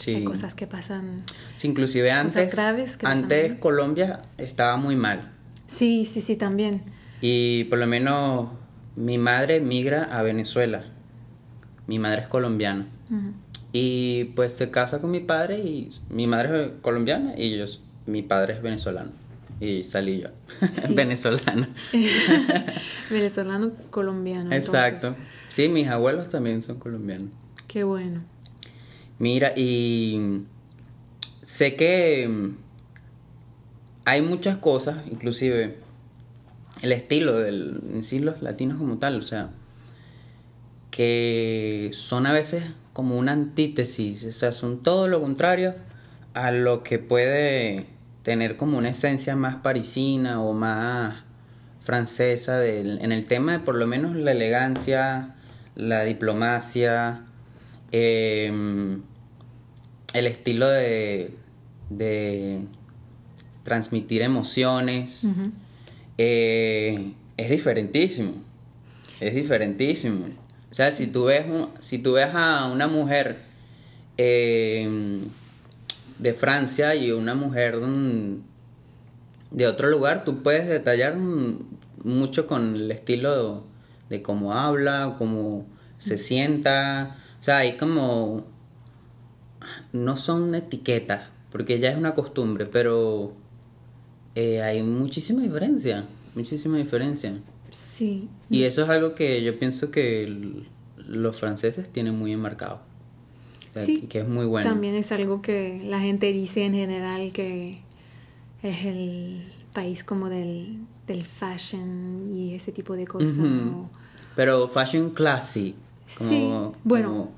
hay 0.06 0.24
cosas 0.24 0.54
que 0.54 0.66
pasan. 0.66 1.22
Sí, 1.56 1.68
inclusive 1.68 2.10
antes, 2.10 2.52
graves 2.52 2.98
antes 3.02 3.54
Colombia 3.58 4.22
estaba 4.36 4.76
muy 4.76 4.96
mal. 4.96 5.32
Sí, 5.66 6.04
sí, 6.04 6.20
sí, 6.20 6.36
también. 6.36 6.82
Y 7.20 7.64
por 7.64 7.78
lo 7.78 7.86
menos 7.86 8.48
mi 8.96 9.18
madre 9.18 9.60
migra 9.60 10.04
a 10.04 10.22
Venezuela. 10.22 10.82
Mi 11.86 11.98
madre 11.98 12.22
es 12.22 12.28
colombiana. 12.28 12.86
Y 13.72 14.24
pues 14.36 14.52
se 14.52 14.70
casa 14.70 15.00
con 15.00 15.10
mi 15.10 15.20
padre 15.20 15.58
y 15.58 15.90
mi 16.10 16.26
madre 16.26 16.64
es 16.64 16.70
colombiana 16.80 17.34
y 17.36 17.54
ellos, 17.54 17.80
mi 18.06 18.22
padre 18.22 18.54
es 18.54 18.62
venezolano. 18.62 19.10
Y 19.60 19.84
salí 19.84 20.20
yo, 20.20 20.28
venezolano. 20.94 21.66
venezolano 23.10 23.72
colombiano. 23.90 24.52
Exacto. 24.52 25.16
Sí, 25.50 25.68
mis 25.68 25.88
abuelos 25.88 26.30
también 26.30 26.62
son 26.62 26.78
colombianos. 26.78 27.30
Qué 27.66 27.84
bueno. 27.84 28.22
Mira, 29.18 29.52
y 29.56 30.42
sé 31.44 31.74
que 31.74 32.52
hay 34.04 34.22
muchas 34.22 34.58
cosas, 34.58 34.98
inclusive 35.10 35.78
el 36.82 36.92
estilo 36.92 37.38
del, 37.38 37.80
en 37.92 38.04
sí 38.04 38.20
los 38.20 38.42
latinos 38.42 38.78
como 38.78 38.98
tal, 38.98 39.16
o 39.16 39.22
sea, 39.22 39.50
que 40.90 41.90
son 41.92 42.26
a 42.26 42.32
veces 42.32 42.64
como 42.92 43.18
una 43.18 43.32
antítesis, 43.32 44.24
o 44.24 44.32
sea, 44.32 44.52
son 44.52 44.82
todo 44.82 45.08
lo 45.08 45.20
contrario 45.20 45.74
a 46.34 46.52
lo 46.52 46.82
que 46.82 46.98
puede 46.98 47.86
tener 48.22 48.56
como 48.56 48.78
una 48.78 48.90
esencia 48.90 49.34
más 49.34 49.56
parisina 49.56 50.40
o 50.40 50.52
más 50.52 51.24
francesa 51.80 52.64
en 52.66 53.12
el 53.12 53.24
tema 53.24 53.52
de 53.52 53.58
por 53.60 53.74
lo 53.74 53.86
menos 53.86 54.14
la 54.14 54.32
elegancia, 54.32 55.34
la 55.74 56.04
diplomacia, 56.04 57.24
eh, 57.92 58.52
el 60.14 60.26
estilo 60.26 60.68
de, 60.68 61.32
de 61.90 62.60
transmitir 63.62 64.22
emociones 64.22 65.26
eh, 66.16 67.12
es 67.36 67.50
diferentísimo. 67.50 68.32
Es 69.20 69.34
diferentísimo. 69.34 70.26
O 70.70 70.74
sea, 70.74 70.92
si 70.92 71.06
tú 71.06 71.24
ves, 71.24 71.44
si 71.80 71.98
tú 71.98 72.12
ves 72.12 72.30
a 72.32 72.66
una 72.66 72.86
mujer 72.86 73.38
eh, 74.16 75.20
de 76.18 76.34
Francia 76.34 76.94
y 76.94 77.12
una 77.12 77.34
mujer 77.34 77.78
de 79.50 79.66
otro 79.66 79.88
lugar, 79.88 80.24
tú 80.24 80.42
puedes 80.42 80.66
detallar 80.66 81.16
mucho 81.16 82.46
con 82.46 82.74
el 82.74 82.90
estilo 82.90 83.64
de 84.08 84.22
cómo 84.22 84.52
habla, 84.52 85.14
cómo 85.18 85.66
se 85.98 86.18
sienta. 86.18 87.16
O 87.40 87.42
sea, 87.42 87.58
hay 87.58 87.76
como 87.76 88.44
no 89.92 90.16
son 90.16 90.54
etiquetas, 90.54 91.28
porque 91.50 91.78
ya 91.78 91.90
es 91.90 91.96
una 91.96 92.14
costumbre, 92.14 92.66
pero 92.66 93.32
eh, 94.34 94.62
hay 94.62 94.82
muchísima 94.82 95.42
diferencia, 95.42 96.04
muchísima 96.34 96.76
diferencia. 96.78 97.34
Sí. 97.70 98.28
Y 98.50 98.64
eso 98.64 98.82
es 98.82 98.88
algo 98.88 99.14
que 99.14 99.42
yo 99.42 99.58
pienso 99.58 99.90
que 99.90 100.64
los 100.96 101.36
franceses 101.36 101.88
tienen 101.90 102.18
muy 102.18 102.32
enmarcado. 102.32 102.80
sí. 103.76 104.02
Que 104.08 104.20
es 104.20 104.28
muy 104.28 104.46
bueno. 104.46 104.68
También 104.68 104.94
es 104.94 105.12
algo 105.12 105.42
que 105.42 105.82
la 105.84 106.00
gente 106.00 106.32
dice 106.32 106.64
en 106.64 106.74
general 106.74 107.32
que 107.32 107.80
es 108.62 108.84
el 108.84 109.52
país 109.72 110.02
como 110.02 110.28
del, 110.28 110.78
del 111.06 111.24
fashion 111.24 112.28
y 112.30 112.54
ese 112.54 112.72
tipo 112.72 112.94
de 112.94 113.06
cosas. 113.06 113.38
Pero 114.34 114.68
fashion 114.68 115.10
classy. 115.10 115.74
Sí, 116.08 116.50
bueno, 116.84 117.28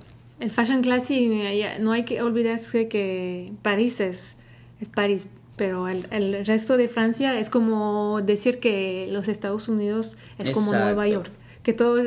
el 0.41 0.50
fashion 0.50 0.83
classy, 0.83 1.43
no 1.81 1.93
hay 1.93 2.05
que 2.05 2.23
olvidarse 2.23 2.89
que 2.89 3.53
París 3.62 4.00
es, 4.00 4.37
es 4.81 4.89
París, 4.89 5.29
pero 5.57 5.89
el, 5.89 6.07
el, 6.11 6.47
resto 6.47 6.79
de 6.79 6.89
Francia 6.89 7.39
es 7.39 7.50
como 7.50 8.23
decir 8.23 8.61
que 8.61 9.09
los 9.11 9.29
Estados 9.29 9.69
Unidos 9.69 10.17
es 10.39 10.50
como 10.50 10.73
Nueva 10.73 11.07
York. 11.07 11.31
Que 11.62 11.75
todos 11.75 12.03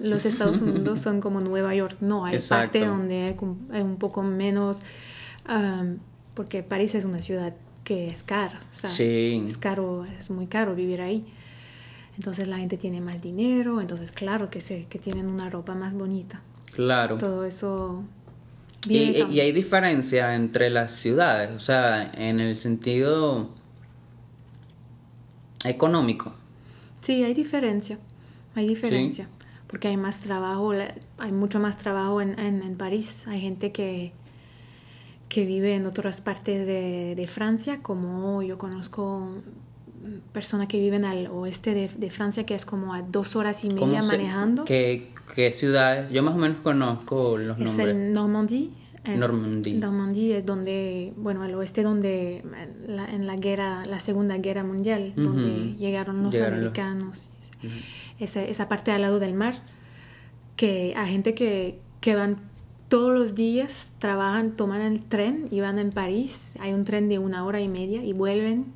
los 0.00 0.26
Estados 0.26 0.56
Unidos 0.60 0.98
son 0.98 1.20
como 1.20 1.40
Nueva 1.40 1.72
York. 1.76 1.96
No, 2.00 2.24
hay 2.24 2.40
parte 2.48 2.84
donde 2.84 3.22
hay, 3.22 3.80
un 3.80 3.96
poco 3.98 4.24
menos, 4.24 4.82
porque 6.34 6.64
París 6.64 6.96
es 6.96 7.04
una 7.04 7.22
ciudad 7.22 7.54
que 7.84 8.08
es 8.08 8.24
cara. 8.24 8.60
O 8.72 8.74
sea, 8.74 8.90
Es 9.46 9.56
caro, 9.56 10.04
es 10.18 10.30
muy 10.30 10.48
caro 10.48 10.74
vivir 10.74 11.00
ahí. 11.00 11.24
Entonces 12.16 12.48
la 12.48 12.58
gente 12.58 12.76
tiene 12.76 13.00
más 13.00 13.22
dinero, 13.22 13.80
entonces 13.80 14.12
claro 14.12 14.50
que, 14.50 14.60
se, 14.60 14.86
que 14.86 14.98
tienen 14.98 15.26
una 15.26 15.48
ropa 15.48 15.74
más 15.74 15.94
bonita. 15.94 16.42
Claro. 16.74 17.18
Todo 17.18 17.44
eso. 17.44 18.04
Y, 18.88 19.22
y, 19.22 19.40
hay 19.40 19.52
diferencia 19.52 20.34
entre 20.34 20.68
las 20.68 20.92
ciudades, 20.92 21.50
o 21.54 21.60
sea, 21.60 22.10
en 22.14 22.40
el 22.40 22.56
sentido 22.56 23.50
económico. 25.64 26.34
Sí, 27.00 27.22
hay 27.22 27.34
diferencia. 27.34 27.98
Hay 28.54 28.66
diferencia. 28.66 29.28
Porque 29.66 29.88
hay 29.88 29.96
más 29.96 30.20
trabajo, 30.20 30.72
hay 31.18 31.32
mucho 31.32 31.60
más 31.60 31.78
trabajo 31.78 32.20
en, 32.20 32.38
en, 32.38 32.76
París. 32.76 33.26
Hay 33.28 33.40
gente 33.40 33.72
que, 33.72 34.12
que 35.28 35.46
vive 35.46 35.74
en 35.74 35.86
otras 35.86 36.20
partes 36.20 36.66
de, 36.66 37.14
de 37.16 37.26
Francia, 37.26 37.80
como 37.82 38.42
yo 38.42 38.58
conozco 38.58 39.28
personas 40.32 40.68
que 40.68 40.78
viven 40.78 41.04
al 41.04 41.26
oeste 41.28 41.74
de, 41.74 41.88
de, 41.88 42.10
Francia, 42.10 42.44
que 42.44 42.54
es 42.54 42.64
como 42.64 42.94
a 42.94 43.02
dos 43.02 43.36
horas 43.36 43.64
y 43.64 43.70
media 43.70 44.02
manejando. 44.02 44.64
¿Qué, 44.64 45.12
¿Qué, 45.34 45.52
ciudades? 45.52 46.10
Yo 46.10 46.22
más 46.22 46.34
o 46.34 46.38
menos 46.38 46.58
conozco 46.62 47.36
los 47.38 47.58
nombres. 47.58 47.72
Es 47.72 47.78
el 47.78 48.12
Normandie. 48.12 48.70
Es 49.04 49.18
Normandie. 49.18 49.74
Normandie 49.74 50.38
es 50.38 50.46
donde, 50.46 51.12
bueno, 51.16 51.42
al 51.42 51.54
oeste 51.54 51.82
donde, 51.82 52.44
en 52.86 53.26
la 53.26 53.36
guerra, 53.36 53.82
la 53.88 53.98
Segunda 53.98 54.38
Guerra 54.38 54.62
Mundial, 54.62 55.12
donde 55.16 55.74
llegaron 55.76 56.22
los 56.22 56.34
americanos. 56.34 57.28
esa, 58.18 58.42
esa 58.44 58.68
parte 58.68 58.92
al 58.92 59.02
lado 59.02 59.18
del 59.18 59.34
mar, 59.34 59.54
que 60.56 60.94
hay 60.96 61.12
gente 61.12 61.34
que, 61.34 61.78
que 62.00 62.14
van 62.14 62.36
todos 62.88 63.12
los 63.12 63.34
días, 63.34 63.92
trabajan, 63.98 64.52
toman 64.52 64.82
el 64.82 65.02
tren 65.02 65.48
y 65.50 65.60
van 65.60 65.78
en 65.78 65.90
París. 65.90 66.54
Hay 66.60 66.72
un 66.72 66.84
tren 66.84 67.08
de 67.08 67.18
una 67.18 67.44
hora 67.44 67.60
y 67.60 67.68
media 67.68 68.04
y 68.04 68.12
vuelven 68.12 68.66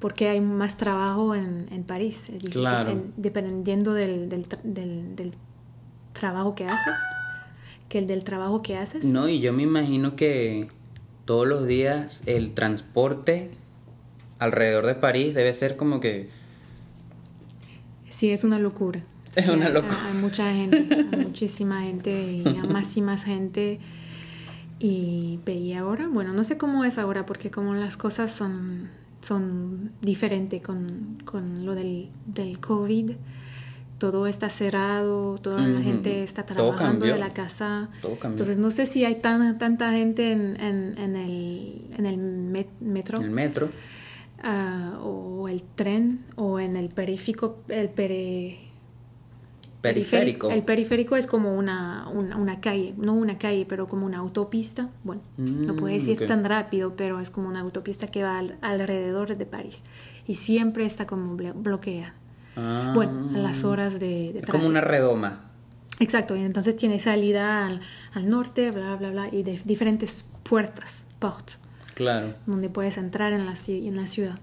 porque 0.00 0.28
hay 0.28 0.40
más 0.40 0.76
trabajo 0.76 1.34
en, 1.34 1.66
en 1.70 1.84
París. 1.84 2.30
Es 2.30 2.42
difícil, 2.42 3.12
dependiendo 3.16 3.92
del, 3.92 4.28
del, 4.28 4.46
del, 4.64 5.32
trabajo 6.12 6.54
que 6.54 6.66
haces, 6.66 6.98
que 7.88 7.98
el 7.98 8.06
del 8.06 8.24
trabajo 8.24 8.62
que 8.62 8.76
haces. 8.76 9.04
No, 9.04 9.28
y 9.28 9.40
yo 9.40 9.52
me 9.52 9.62
imagino 9.62 10.16
que 10.16 10.68
todos 11.24 11.46
los 11.46 11.66
días 11.66 12.22
el 12.26 12.54
transporte 12.54 13.52
alrededor 14.38 14.86
de 14.86 14.94
París 14.94 15.34
debe 15.34 15.52
ser 15.52 15.76
como 15.76 16.00
que... 16.00 16.28
Sí, 18.08 18.30
es 18.30 18.42
una 18.42 18.58
locura. 18.58 19.04
Es 19.36 19.44
Sí, 19.44 19.50
una 19.52 19.68
locura. 19.68 19.96
Hay, 20.06 20.14
mucha 20.14 20.52
gente, 20.52 20.88
hay 20.92 21.24
muchísima 21.24 21.82
gente 21.82 22.10
y 22.10 22.44
hay 22.48 22.68
más 22.68 22.96
y 22.96 23.00
más 23.00 23.22
gente. 23.22 23.78
Y, 24.80 25.38
y 25.46 25.72
ahora, 25.74 26.08
bueno, 26.08 26.32
no 26.32 26.42
sé 26.42 26.58
cómo 26.58 26.84
es 26.84 26.98
ahora 26.98 27.26
porque 27.26 27.50
como 27.50 27.74
las 27.74 27.96
cosas 27.96 28.32
son, 28.32 28.88
son 29.22 29.92
diferentes 30.00 30.62
con, 30.62 31.18
con 31.24 31.64
lo 31.66 31.74
del, 31.74 32.08
del 32.26 32.58
COVID. 32.60 33.12
Todo 33.98 34.26
está 34.26 34.48
cerrado, 34.48 35.34
toda 35.36 35.58
la 35.60 35.82
gente 35.82 36.22
está 36.22 36.44
trabajando 36.44 37.04
de 37.12 37.18
la 37.20 37.28
casa. 37.28 37.90
Entonces 38.32 38.56
no 38.56 38.70
sé 38.70 38.86
si 38.86 39.04
hay 39.04 39.16
tan, 39.16 39.58
tanta 39.58 39.92
gente 39.92 40.32
en, 40.32 40.58
en, 40.58 40.96
en 40.98 41.16
el, 41.16 41.84
en 41.98 42.06
el 42.06 42.16
met- 42.18 42.78
metro 42.80 43.20
el 43.20 43.30
metro. 43.30 43.68
ah, 44.42 44.98
o 45.02 45.48
el 45.48 45.62
tren 45.74 46.20
o 46.36 46.58
en 46.58 46.76
el 46.76 46.88
periférico, 46.88 47.58
el 47.68 47.90
pere, 47.90 48.58
Periférico. 49.80 50.50
El 50.50 50.62
periférico 50.62 51.16
es 51.16 51.26
como 51.26 51.56
una, 51.56 52.06
una, 52.08 52.36
una 52.36 52.60
calle, 52.60 52.94
no 52.98 53.14
una 53.14 53.38
calle, 53.38 53.64
pero 53.66 53.86
como 53.86 54.04
una 54.04 54.18
autopista. 54.18 54.90
Bueno, 55.04 55.22
no 55.38 55.72
Mm, 55.72 55.76
puedes 55.76 56.06
ir 56.08 56.18
ok. 56.22 56.26
tan 56.28 56.44
rápido, 56.44 56.94
pero 56.96 57.18
es 57.20 57.30
como 57.30 57.48
una 57.48 57.60
autopista 57.60 58.06
que 58.06 58.22
va 58.22 58.38
al- 58.38 58.58
alrededor 58.60 59.36
de 59.36 59.46
París. 59.46 59.84
Y 60.26 60.34
siempre 60.34 60.84
está 60.84 61.06
como 61.06 61.36
blo- 61.36 61.54
bloqueada. 61.54 62.14
Ah. 62.56 62.92
Bueno, 62.94 63.30
a 63.34 63.38
las 63.38 63.64
horas 63.64 63.94
de, 64.00 64.32
de 64.34 64.40
Es 64.40 64.46
como 64.46 64.66
una 64.66 64.80
redoma. 64.82 65.44
Exacto, 65.98 66.34
y 66.36 66.40
entonces 66.40 66.76
tiene 66.76 66.98
salida 67.00 67.66
al, 67.66 67.80
al 68.14 68.28
norte, 68.28 68.70
bla, 68.70 68.96
bla, 68.96 69.10
bla, 69.10 69.28
y 69.32 69.42
de 69.42 69.60
diferentes 69.64 70.26
puertas, 70.42 71.06
portes, 71.18 71.58
Claro. 71.94 72.34
donde 72.46 72.68
puedes 72.70 72.96
entrar 72.98 73.32
en 73.32 73.44
la, 73.46 73.54
en 73.68 73.96
la 73.96 74.06
ciudad. 74.06 74.38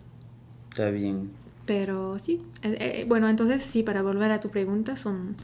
Está 0.70 0.90
bien. 0.92 1.32
Pero 1.68 2.18
sí, 2.18 2.42
eh, 2.64 2.78
eh, 2.80 3.06
bueno, 3.08 3.30
entonces 3.30 3.62
sí, 3.62 3.84
para 3.84 4.02
volver 4.02 4.32
a 4.32 4.40
tu 4.40 4.50
pregunta, 4.50 4.96
son, 4.96 5.36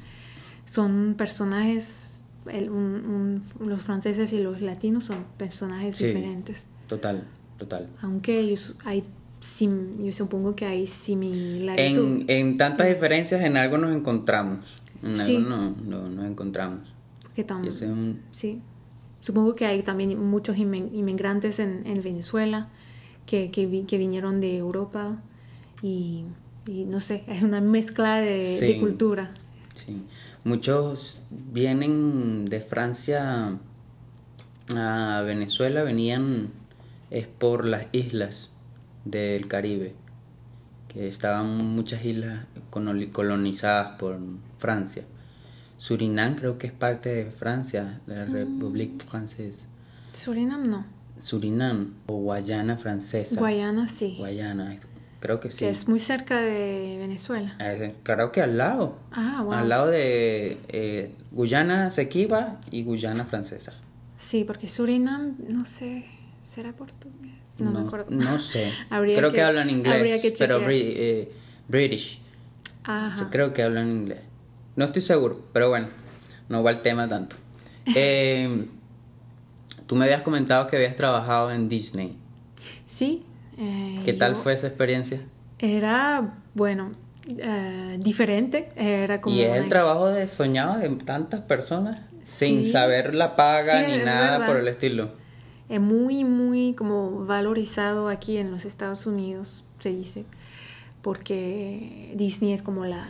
son 0.65 1.13
personajes, 1.17 2.21
el- 2.51 2.69
un- 2.71 3.43
un- 3.59 3.67
los 3.69 3.81
franceses 3.83 4.33
y 4.33 4.39
los 4.41 4.61
latinos 4.61 5.03
son 5.03 5.25
personajes 5.37 5.97
Sí. 5.97 6.07
diferentes. 6.07 6.65
Total, 6.87 7.23
total. 7.57 7.89
Aunque 8.01 8.55
hay, 8.85 9.03
sim- 9.41 10.03
yo 10.03 10.11
supongo 10.11 10.55
que 10.55 10.65
hay 10.65 10.87
similaritud. 10.87 12.21
En, 12.27 12.29
en 12.29 12.57
tantas 12.57 12.87
diferencias 12.87 13.41
en 13.41 13.57
algo 13.57 13.77
nos 13.77 13.95
encontramos. 13.95 14.65
En 15.03 15.17
Sí. 15.17 15.35
algo 15.35 15.49
no, 15.49 15.75
no- 15.85 16.09
nos 16.09 16.25
encontramos. 16.25 16.93
Porque 17.21 17.45
tam- 17.45 17.65
Y 17.65 17.67
ese 17.67 17.85
es 17.85 17.91
un- 17.91 18.21
sí. 18.31 18.61
Supongo 19.21 19.55
que 19.55 19.65
hay 19.65 19.83
también 19.83 20.17
muchos 20.25 20.57
inmigrantes 20.57 21.59
en, 21.59 21.85
en 21.85 22.01
Venezuela 22.01 22.69
que, 23.25 23.51
que, 23.51 23.65
vi- 23.65 23.83
que 23.83 23.97
vinieron 23.97 24.39
de 24.41 24.57
Europa 24.57 25.21
y, 25.83 26.23
y 26.65 26.85
no 26.85 26.99
sé, 26.99 27.23
es 27.27 27.43
una 27.49 27.61
mezcla 27.61 28.15
de, 28.19 28.77
cultura. 28.79 29.31
Sí. 29.75 30.01
Muchos 30.43 31.21
vienen 31.29 32.45
de 32.45 32.60
Francia 32.62 33.58
a 34.75 35.21
Venezuela, 35.25 35.84
venían 35.84 36.49
es 37.12 37.27
por 37.27 37.65
las 37.65 37.86
islas 37.91 38.49
del 39.05 39.47
Caribe, 39.47 39.93
que 40.88 41.08
estaban 41.08 41.58
muchas 41.75 42.03
islas 42.05 42.45
coloni- 42.71 43.12
colonizadas 43.12 43.97
por 43.99 44.17
Francia. 44.58 45.03
Surinam 45.77 46.36
creo 46.36 46.58
que 46.58 46.67
es 46.67 46.73
parte 46.73 47.10
de 47.10 47.31
Francia, 47.31 47.99
de 48.08 48.15
la 48.15 48.25
República 48.25 49.05
Francesa. 49.05 49.67
Surinam 50.13 50.69
no. 50.69 50.86
Surinam 51.19 51.93
o 52.08 52.17
Guayana 52.17 52.77
francesa. 52.77 53.39
Guayana 53.39 53.88
sí. 53.88 54.15
Guayana, 54.17 54.77
creo 55.23 55.39
que 55.39 55.49
sí. 55.51 55.59
Que 55.59 55.69
es 55.69 55.88
muy 55.88 55.99
cerca 55.99 56.41
de 56.41 56.97
Venezuela. 56.99 57.55
Eh, 57.62 57.95
creo 58.03 58.33
que 58.33 58.41
al 58.41 58.57
lado. 58.57 58.97
Ah, 59.13 59.41
wow. 59.41 59.53
Al 59.53 59.69
lado 59.69 59.88
de 59.88 60.57
eh, 60.67 61.15
Guyana 61.31 61.91
Sequiba 61.91 62.59
y 62.71 62.83
Guyana 62.83 63.23
Francesa. 63.23 63.73
Sí, 64.17 64.43
porque 64.43 64.67
Surinam, 64.67 65.38
no 65.47 65.63
sé, 65.63 66.03
¿será 66.43 66.73
portugués? 66.73 67.31
No, 67.57 67.71
me 67.71 67.88
acuerdo. 67.88 68.07
no 68.09 68.38
sé. 68.38 68.69
Creo 68.89 69.29
que- 69.31 69.38
que, 69.38 69.41
hablan 69.41 69.69
inglés, 69.69 70.21
que 70.21 70.31
pero 70.38 70.59
eh, 70.69 71.31
British. 71.69 72.19
Ajá. 72.83 73.15
Sí, 73.15 73.23
creo 73.31 73.53
que 73.53 73.63
hablan 73.63 73.89
inglés. 73.89 74.19
No 74.75 74.83
estoy 74.83 75.03
seguro, 75.03 75.45
pero 75.53 75.69
bueno, 75.69 75.88
no 76.49 76.63
va 76.63 76.71
el 76.71 76.81
tema 76.81 77.07
tanto. 77.07 77.38
Eh, 77.95 78.65
tú 79.88 79.95
me 79.95 80.03
habías 80.03 80.21
comentado 80.21 80.67
que 80.67 80.75
habías 80.75 80.97
trabajado 80.97 81.49
en 81.51 81.69
Disney. 81.69 82.17
Sí. 82.86 83.23
Eh, 83.57 83.99
¿Qué 84.05 84.13
tal 84.13 84.35
fue 84.35 84.53
esa 84.53 84.67
experiencia? 84.67 85.21
Era, 85.59 86.35
bueno, 86.53 86.91
eh, 87.27 87.97
diferente. 88.01 88.71
Era 88.75 89.21
como... 89.21 89.35
y 89.35 89.41
es 89.41 89.55
el 89.57 89.69
trabajo 89.69 90.07
de 90.07 90.27
soñado 90.27 90.79
de 90.79 90.89
tantas 90.89 91.41
personas 91.41 92.01
sin 92.25 92.65
saber 92.65 93.13
la 93.15 93.35
paga 93.35 93.79
Sí, 93.85 93.91
ni 93.91 93.97
es 93.99 94.05
nada 94.05 94.31
verdad. 94.31 94.47
por 94.47 94.57
el 94.57 94.67
estilo. 94.67 95.11
es 95.69 95.79
muy, 95.81 96.23
muy 96.23 96.73
como 96.73 97.25
valorizado 97.25 98.09
aquí 98.09 98.37
en 98.37 98.51
los 98.51 98.65
Estados 98.65 99.05
Unidos, 99.05 99.63
se 99.79 99.89
dice, 99.89 100.25
porque 101.01 102.13
Disney 102.15 102.53
es 102.53 102.63
como 102.63 102.85
la, 102.85 103.09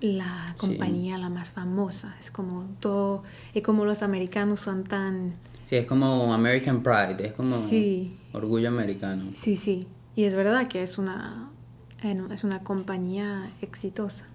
la 0.00 0.48
Sí. 0.52 0.66
compañía 0.68 1.16
la 1.18 1.28
más 1.30 1.48
famosa, 1.50 2.14
es 2.20 2.30
como 2.30 2.66
todo, 2.80 3.22
y 3.54 3.62
como 3.62 3.84
los 3.84 4.02
americanos 4.02 4.60
son 4.60 4.84
tan, 4.84 5.34
Sí, 5.66 5.74
es 5.76 5.86
como 5.86 6.32
American 6.32 6.82
Pride, 6.82 7.26
es 7.26 7.32
como 7.34 7.54
Sí. 7.54 8.16
orgullo 8.32 8.68
americano. 8.68 9.24
sí, 9.34 9.56
sí, 9.56 9.86
y 10.14 10.22
es 10.24 10.34
verdad 10.36 10.68
que 10.68 10.80
es 10.82 10.96
una, 10.96 11.50
es 12.32 12.44
una 12.44 12.62
compañía 12.62 13.52
exitosa. 13.60 14.26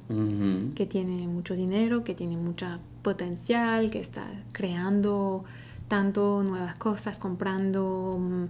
Que 0.76 0.86
tiene 0.86 1.26
mucho 1.28 1.56
dinero, 1.56 2.04
que 2.04 2.14
tiene 2.14 2.36
mucha 2.36 2.80
potencial, 3.02 3.90
que 3.90 4.00
está 4.02 4.26
creando 4.52 5.46
tanto 5.88 6.44
nuevas 6.44 6.76
cosas, 6.76 7.18
comprando, 7.18 8.18
mm, 8.20 8.46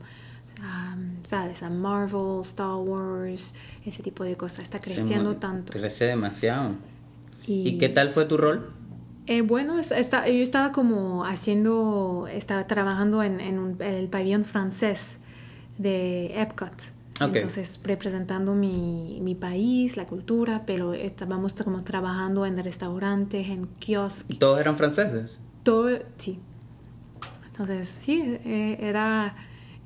sabes, 1.26 1.62
a 1.62 1.70
Marvel, 1.70 2.41
Star 2.41 2.76
Wars, 2.78 3.54
ese 3.86 4.02
tipo 4.02 4.24
de 4.24 4.36
cosas. 4.36 4.63
Está 4.63 4.80
creciendo 4.80 5.36
tanto. 5.36 5.72
Crece 5.72 6.06
demasiado. 6.06 6.72
Y, 7.46 7.70
¿Y 7.70 7.78
qué 7.78 7.89
tal 7.89 8.10
fue 8.10 8.26
tu 8.26 8.38
rol? 8.38 8.70
Eh, 9.32 9.41
bueno, 9.41 9.80
está- 9.80 10.28
yo 10.28 10.41
estaba 10.44 10.72
como 10.72 11.26
haciendo, 11.26 12.28
estaba 12.32 12.67
trabajando 12.67 13.24
en, 13.24 13.39
en 13.39 13.60
un- 13.60 13.82
el 13.82 14.08
pabellón 14.10 14.44
francés 14.46 15.17
de 15.78 16.39
Epcot. 16.41 16.74
Entonces, 17.22 17.80
representando 17.84 18.56
mi, 18.56 19.20
mi 19.22 19.36
país, 19.36 19.96
la 19.96 20.06
cultura, 20.08 20.63
pero 20.65 20.94
estábamos 20.94 21.54
como 21.54 21.84
trabajando 21.84 22.46
en 22.48 22.58
restaurantes, 22.63 23.48
en 23.48 23.67
kioscos, 23.80 24.26
¿Y 24.28 24.38
todos 24.38 24.60
eran 24.60 24.76
franceses? 24.76 25.39
todo, 25.63 25.89
sí. 26.17 26.39
Entonces, 27.52 27.88
sí, 27.88 28.22
eh, 28.44 28.78
era, 28.82 29.36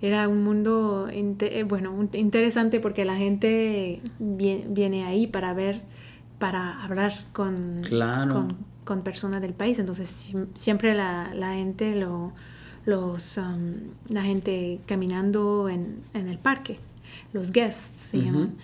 era 0.01 0.27
un 0.29 0.43
mundo, 0.43 1.07
eh, 1.11 1.63
bueno, 1.67 2.07
interesante 2.13 2.79
porque 2.79 3.03
la 3.05 3.15
gente 3.17 4.01
vie- 4.19 4.63
viene 4.69 5.03
ahí 5.05 5.27
para 5.27 5.53
ver, 5.53 5.81
para 6.39 6.81
hablar 6.83 7.13
con, 7.33 7.81
Claro. 7.83 8.33
con, 8.33 8.57
con 8.85 9.01
personas 9.01 9.41
del 9.41 9.53
país. 9.53 9.77
Entonces, 9.79 10.33
siempre 10.53 10.93
la, 10.93 11.33
la 11.33 11.53
gente, 11.53 11.95
lo, 11.95 12.31
los, 12.85 13.37
um, 13.37 13.73
la 14.09 14.21
gente 14.23 14.79
caminando 14.85 15.67
en, 15.67 15.99
en 16.13 16.29
el 16.29 16.37
parque, 16.37 16.79
los 17.33 17.51
guests 17.51 17.99
se 18.11 18.21
llaman 18.21 18.55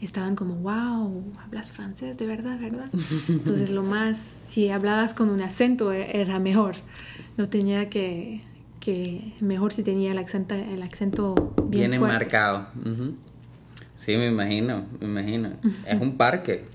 estaban 0.00 0.36
como, 0.36 0.54
wow, 0.56 1.24
hablas 1.42 1.70
francés, 1.70 2.18
de 2.18 2.26
verdad, 2.26 2.58
¿verdad? 2.60 2.90
Entonces 3.28 3.70
lo 3.70 3.82
más, 3.82 4.18
si 4.18 4.68
hablabas 4.68 5.14
con 5.14 5.30
un 5.30 5.40
acento 5.40 5.90
e- 5.92 6.20
era 6.20 6.38
mejor. 6.38 6.74
No 7.38 7.48
tenía 7.48 7.88
que, 7.88 8.42
que 8.78 9.32
mejor 9.40 9.72
si 9.72 9.82
tenía 9.82 10.12
el 10.12 10.18
acento, 10.18 10.54
el 10.54 10.82
acento 10.82 11.34
bien 11.68 11.90
Bien 11.90 11.98
fuerte. 12.00 12.14
enmarcado. 12.16 12.68
Ujú. 12.78 13.14
Sí, 13.96 14.16
me 14.16 14.28
imagino, 14.28 14.84
me 15.00 15.06
imagino. 15.06 15.52
Es 15.86 15.98
un 16.00 16.16
parque. 16.18 16.66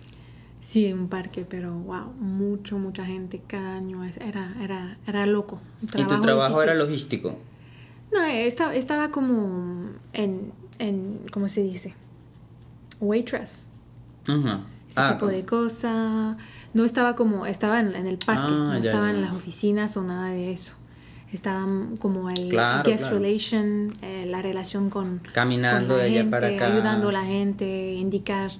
Sí, 0.61 0.93
un 0.93 1.07
parque, 1.09 1.43
pero 1.43 1.73
wow, 1.73 2.13
mucho, 2.19 2.77
mucha 2.77 3.03
gente 3.03 3.41
cada 3.45 3.75
año. 3.75 4.03
Era, 4.05 4.55
era, 4.61 4.97
era 5.07 5.25
loco. 5.25 5.59
y 5.81 5.87
tu 5.87 6.21
trabajo 6.21 6.53
difícil. 6.59 6.69
era 6.69 6.75
logístico. 6.75 7.37
No, 8.13 8.23
estaba, 8.23 8.75
estaba 8.75 9.09
como 9.11 9.89
en, 10.13 10.51
en, 10.79 11.19
¿cómo 11.31 11.47
se 11.47 11.63
dice? 11.63 11.95
Waitress. 12.99 13.69
Ajá. 14.27 14.61
ese 14.89 15.01
Ah, 15.01 15.13
tipo 15.13 15.27
de 15.27 15.45
cosa. 15.45 16.37
No 16.73 16.85
estaba 16.85 17.15
como, 17.15 17.45
estaba 17.47 17.79
en, 17.79 17.95
en 17.95 18.05
el 18.07 18.17
parque, 18.17 18.43
Ah, 18.53 18.71
no 18.73 18.79
ya, 18.79 18.89
estaba 18.91 19.09
ya. 19.11 19.15
en 19.15 19.21
las 19.21 19.33
oficinas 19.33 19.97
o 19.97 20.03
nada 20.03 20.29
de 20.29 20.51
eso. 20.51 20.75
Estaba 21.33 21.65
como 21.99 22.29
el 22.29 22.49
Claro, 22.49 22.83
guest 22.87 23.03
claro. 23.05 23.17
relation, 23.19 23.93
eh, 24.01 24.25
la 24.29 24.41
relación 24.41 24.89
con, 24.89 25.21
Caminando 25.33 25.87
con 25.95 25.97
la 25.97 26.03
de 26.03 26.09
allá 26.09 26.17
gente, 26.21 26.29
para 26.31 26.47
acá. 26.49 26.67
ayudando 26.67 27.09
a 27.09 27.11
la 27.13 27.23
gente, 27.23 27.93
indicar, 27.93 28.51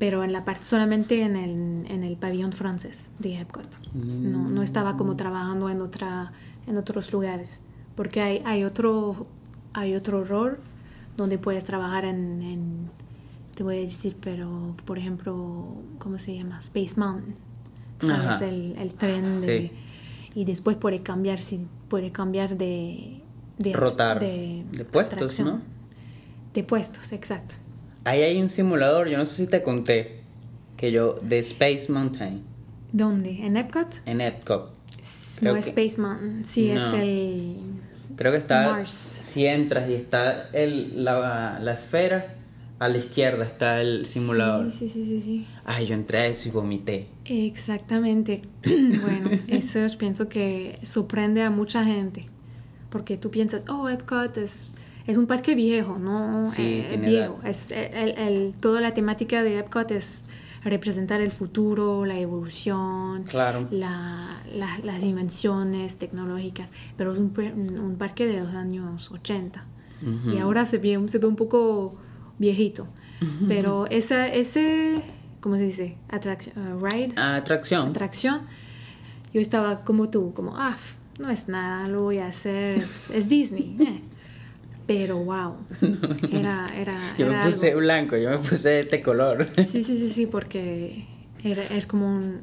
pero 0.00 0.24
en 0.24 0.32
la 0.32 0.46
parte 0.46 0.64
solamente 0.64 1.22
en 1.22 1.36
el, 1.36 1.86
en 1.86 2.04
el 2.04 2.16
pabellón 2.16 2.52
francés 2.52 3.10
de 3.18 3.38
Epcot. 3.38 3.68
No, 3.92 4.48
no 4.48 4.62
estaba 4.62 4.96
como 4.96 5.14
trabajando 5.14 5.68
en 5.68 5.82
otra, 5.82 6.32
en 6.66 6.78
otros 6.78 7.12
lugares, 7.12 7.60
porque 7.96 8.22
hay, 8.22 8.42
hay 8.46 8.64
otro, 8.64 9.26
hay 9.74 9.94
otro 9.94 10.24
rol 10.24 10.58
donde 11.18 11.36
puedes 11.36 11.64
trabajar 11.66 12.06
en, 12.06 12.40
en, 12.40 12.90
te 13.54 13.62
voy 13.62 13.76
a 13.76 13.80
decir, 13.80 14.16
pero 14.18 14.74
por 14.86 14.96
ejemplo, 14.96 15.76
¿cómo 15.98 16.18
se 16.18 16.34
llama? 16.34 16.58
Space 16.60 16.98
Mountain. 16.98 17.34
¿Sabes? 18.00 18.40
El, 18.40 18.78
el, 18.78 18.94
tren 18.94 19.42
de... 19.42 19.70
Y 20.34 20.46
después 20.46 20.78
puede 20.78 21.02
cambiar, 21.02 21.40
si 21.40 21.68
puede 21.90 22.10
cambiar 22.10 22.56
de... 22.56 23.20
de 23.58 23.72
Rotar. 23.74 24.18
De, 24.18 24.64
de 24.72 24.84
puestos, 24.86 25.40
¿no? 25.40 25.60
De 26.54 26.64
puestos, 26.64 27.12
exacto. 27.12 27.56
Ahí 28.04 28.22
hay 28.22 28.40
un 28.40 28.48
simulador, 28.48 29.08
yo 29.08 29.18
no 29.18 29.26
sé 29.26 29.44
si 29.44 29.50
te 29.50 29.62
conté, 29.62 30.20
que 30.76 30.92
yo, 30.92 31.18
de 31.22 31.38
Space 31.40 31.92
Mountain. 31.92 32.42
¿Dónde? 32.92 33.30
¿En 33.44 33.56
Epcot? 33.56 34.02
En 34.06 34.20
Epcot. 34.20 34.72
no 35.42 35.56
es 35.56 35.66
Space 35.66 36.00
Mountain, 36.00 36.44
sí 36.44 36.70
es 36.70 36.82
el... 36.94 37.56
Creo 38.16 38.32
que 38.32 38.38
está... 38.38 38.84
Si 38.86 39.46
entras 39.46 39.88
y 39.88 39.94
está 39.94 40.48
el, 40.52 41.04
la, 41.04 41.58
la 41.60 41.72
esfera, 41.72 42.34
a 42.80 42.88
la 42.88 42.96
izquierda 42.96 43.44
está 43.44 43.82
el 43.82 44.06
simulador. 44.06 44.72
Sí, 44.72 44.88
sí, 44.88 45.04
sí, 45.04 45.20
sí, 45.20 45.46
Ay, 45.66 45.86
yo 45.86 45.94
entré 45.94 46.18
a 46.18 46.26
eso 46.26 46.48
y 46.48 46.52
vomité. 46.52 47.08
Exactamente. 47.26 48.40
bueno, 48.62 49.30
eso 49.48 49.80
pienso 49.98 50.30
que 50.30 50.78
sorprende 50.82 51.42
a 51.42 51.50
mucha 51.50 51.84
gente. 51.84 52.26
Porque 52.88 53.18
tú 53.18 53.30
piensas, 53.30 53.66
oh, 53.68 53.90
Epcot 53.90 54.34
es, 54.38 54.76
es 55.06 55.16
un 55.16 55.26
parque 55.26 55.54
viejo, 55.54 55.98
¿no? 55.98 56.48
Sí, 56.48 56.84
eh, 56.88 56.96
viejo. 56.98 57.40
Es, 57.44 57.70
el, 57.70 58.10
el, 58.18 58.54
toda 58.60 58.80
la 58.80 58.94
temática 58.94 59.42
de 59.42 59.58
Epcot 59.58 59.90
es 59.90 60.24
representar 60.62 61.20
el 61.20 61.30
futuro, 61.30 62.04
la 62.04 62.18
evolución, 62.18 63.24
claro. 63.24 63.66
la, 63.70 64.42
la, 64.54 64.78
las 64.82 65.00
dimensiones 65.00 65.96
tecnológicas, 65.96 66.70
pero 66.96 67.12
es 67.12 67.18
un, 67.18 67.32
un 67.78 67.96
parque 67.96 68.26
de 68.26 68.40
los 68.40 68.54
años 68.54 69.10
80 69.10 69.64
uh 70.02 70.06
-huh. 70.06 70.34
y 70.34 70.38
ahora 70.38 70.66
se 70.66 70.78
ve, 70.78 71.00
se 71.08 71.18
ve 71.18 71.26
un 71.26 71.36
poco 71.36 71.98
viejito, 72.38 72.82
uh 72.82 73.24
-huh. 73.24 73.48
pero 73.48 73.86
esa, 73.86 74.28
ese, 74.28 75.02
¿cómo 75.40 75.56
se 75.56 75.62
dice? 75.62 75.96
Atracción, 76.10 76.74
uh, 76.74 76.86
ride. 76.86 77.14
Atracción. 77.16 77.88
Atracción. 77.88 78.42
Yo 79.32 79.40
estaba 79.40 79.80
como 79.80 80.10
tú, 80.10 80.34
como, 80.34 80.56
ah, 80.56 80.76
no 81.18 81.30
es 81.30 81.48
nada, 81.48 81.88
lo 81.88 82.02
voy 82.02 82.18
a 82.18 82.26
hacer, 82.26 82.76
es, 82.76 83.10
es 83.10 83.28
Disney. 83.28 83.76
Eh 83.80 84.19
pero 84.90 85.18
wow, 85.18 85.54
era, 86.32 86.66
era, 86.76 87.14
yo 87.16 87.26
era 87.26 87.38
me 87.38 87.44
puse 87.44 87.68
algo. 87.68 87.78
blanco, 87.78 88.16
yo 88.16 88.28
me 88.30 88.38
puse 88.38 88.70
de 88.70 88.80
este 88.80 89.00
color. 89.00 89.46
Sí, 89.56 89.84
sí, 89.84 89.96
sí, 89.96 90.08
sí, 90.08 90.26
porque 90.26 91.06
era, 91.44 91.62
es 91.62 91.86
como 91.86 92.08
un, 92.08 92.40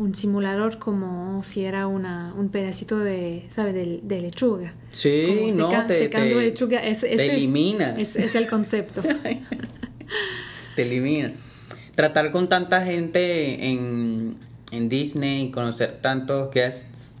un, 0.00 0.12
simulador 0.16 0.80
como 0.80 1.44
si 1.44 1.64
era 1.64 1.86
una, 1.86 2.34
un 2.36 2.48
pedacito 2.48 2.98
de, 2.98 3.46
¿sabes? 3.50 3.74
De, 3.74 4.00
de 4.02 4.20
lechuga. 4.20 4.74
Sí, 4.90 5.26
como 5.28 5.58
no, 5.58 5.70
seca, 5.70 5.86
te, 5.86 5.98
secando 6.00 6.34
te, 6.34 6.42
lechuga. 6.42 6.80
Es, 6.80 7.02
te 7.02 7.14
es 7.14 7.20
elimina. 7.20 7.94
Es, 7.96 8.16
es, 8.16 8.34
el 8.34 8.48
concepto. 8.48 9.02
te 10.74 10.82
elimina. 10.82 11.34
Tratar 11.94 12.32
con 12.32 12.48
tanta 12.48 12.84
gente 12.84 13.68
en, 13.68 14.38
en 14.72 14.88
Disney, 14.88 15.52
conocer 15.52 16.00
tantos 16.00 16.52
guests 16.52 17.12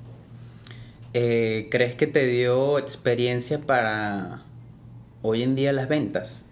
eh, 1.14 1.68
¿crees 1.70 1.94
que 1.94 2.06
te 2.06 2.26
dio 2.26 2.78
experiencia 2.78 3.60
para 3.60 4.42
hoy 5.22 5.42
en 5.42 5.54
día 5.54 5.72
las 5.72 5.88
ventas? 5.88 6.44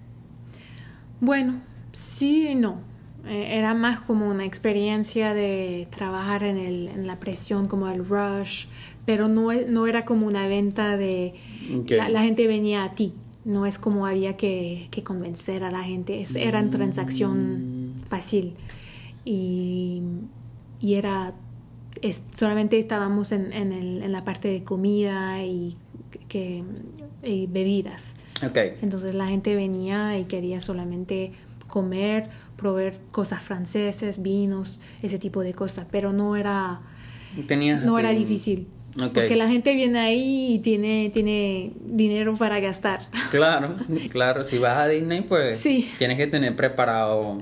Bueno, 1.20 1.60
sí 1.92 2.48
y 2.50 2.54
no. 2.54 2.80
Eh, 3.26 3.58
era 3.58 3.74
más 3.74 4.00
como 4.00 4.28
una 4.28 4.44
experiencia 4.44 5.34
de 5.34 5.88
trabajar 5.90 6.44
en, 6.44 6.56
el, 6.56 6.88
en 6.88 7.06
la 7.06 7.18
presión, 7.20 7.68
como 7.68 7.88
el 7.88 8.04
rush, 8.04 8.66
pero 9.04 9.28
no, 9.28 9.52
no 9.52 9.86
era 9.86 10.04
como 10.04 10.26
una 10.26 10.46
venta 10.46 10.96
de 10.96 11.34
Okay. 11.80 11.98
la, 11.98 12.08
la, 12.08 12.22
gente 12.22 12.46
venía 12.46 12.84
a 12.84 12.94
ti. 12.94 13.12
No 13.44 13.66
es 13.66 13.78
como 13.78 14.06
había 14.06 14.36
que, 14.36 14.88
que 14.90 15.02
convencer 15.02 15.64
a 15.64 15.70
la 15.70 15.82
gente, 15.82 16.20
es, 16.22 16.34
era 16.34 16.60
en 16.60 16.70
transacción 16.70 17.92
fácil. 18.08 18.54
Y, 19.24 20.02
y 20.80 20.94
era 20.94 21.34
es, 22.02 22.24
solamente 22.34 22.78
estábamos 22.78 23.32
en, 23.32 23.52
en, 23.52 23.72
el, 23.72 24.02
en, 24.02 24.12
la 24.12 24.24
parte 24.24 24.48
de 24.48 24.64
comida 24.64 25.42
y, 25.42 25.76
que, 26.28 26.62
y 27.22 27.46
bebidas. 27.46 28.16
Okay. 28.46 28.74
Entonces 28.82 29.14
la 29.14 29.26
gente 29.26 29.54
venía 29.54 30.18
y 30.18 30.24
quería 30.24 30.60
solamente 30.60 31.32
comer, 31.66 32.28
probar 32.56 32.94
cosas 33.10 33.42
franceses, 33.42 34.22
vinos, 34.22 34.80
ese 35.02 35.18
tipo 35.18 35.42
de 35.42 35.54
cosas, 35.54 35.86
pero 35.90 36.12
no 36.12 36.36
era, 36.36 36.80
Tenías 37.46 37.82
no 37.82 37.96
así... 37.96 38.06
era 38.06 38.18
difícil. 38.18 38.66
Okay. 38.94 39.08
Porque 39.10 39.36
la 39.36 39.48
gente 39.48 39.74
viene 39.74 39.98
ahí 39.98 40.54
y 40.54 40.58
tiene, 40.58 41.10
tiene 41.12 41.72
dinero 41.84 42.36
para 42.36 42.58
gastar. 42.58 43.00
Claro, 43.30 43.76
claro. 44.10 44.42
Si 44.42 44.58
vas 44.58 44.76
a 44.76 44.88
Disney, 44.88 45.22
pues 45.22 45.58
sí. 45.58 45.88
tienes 45.98 46.16
que 46.16 46.26
tener 46.26 46.56
preparado 46.56 47.38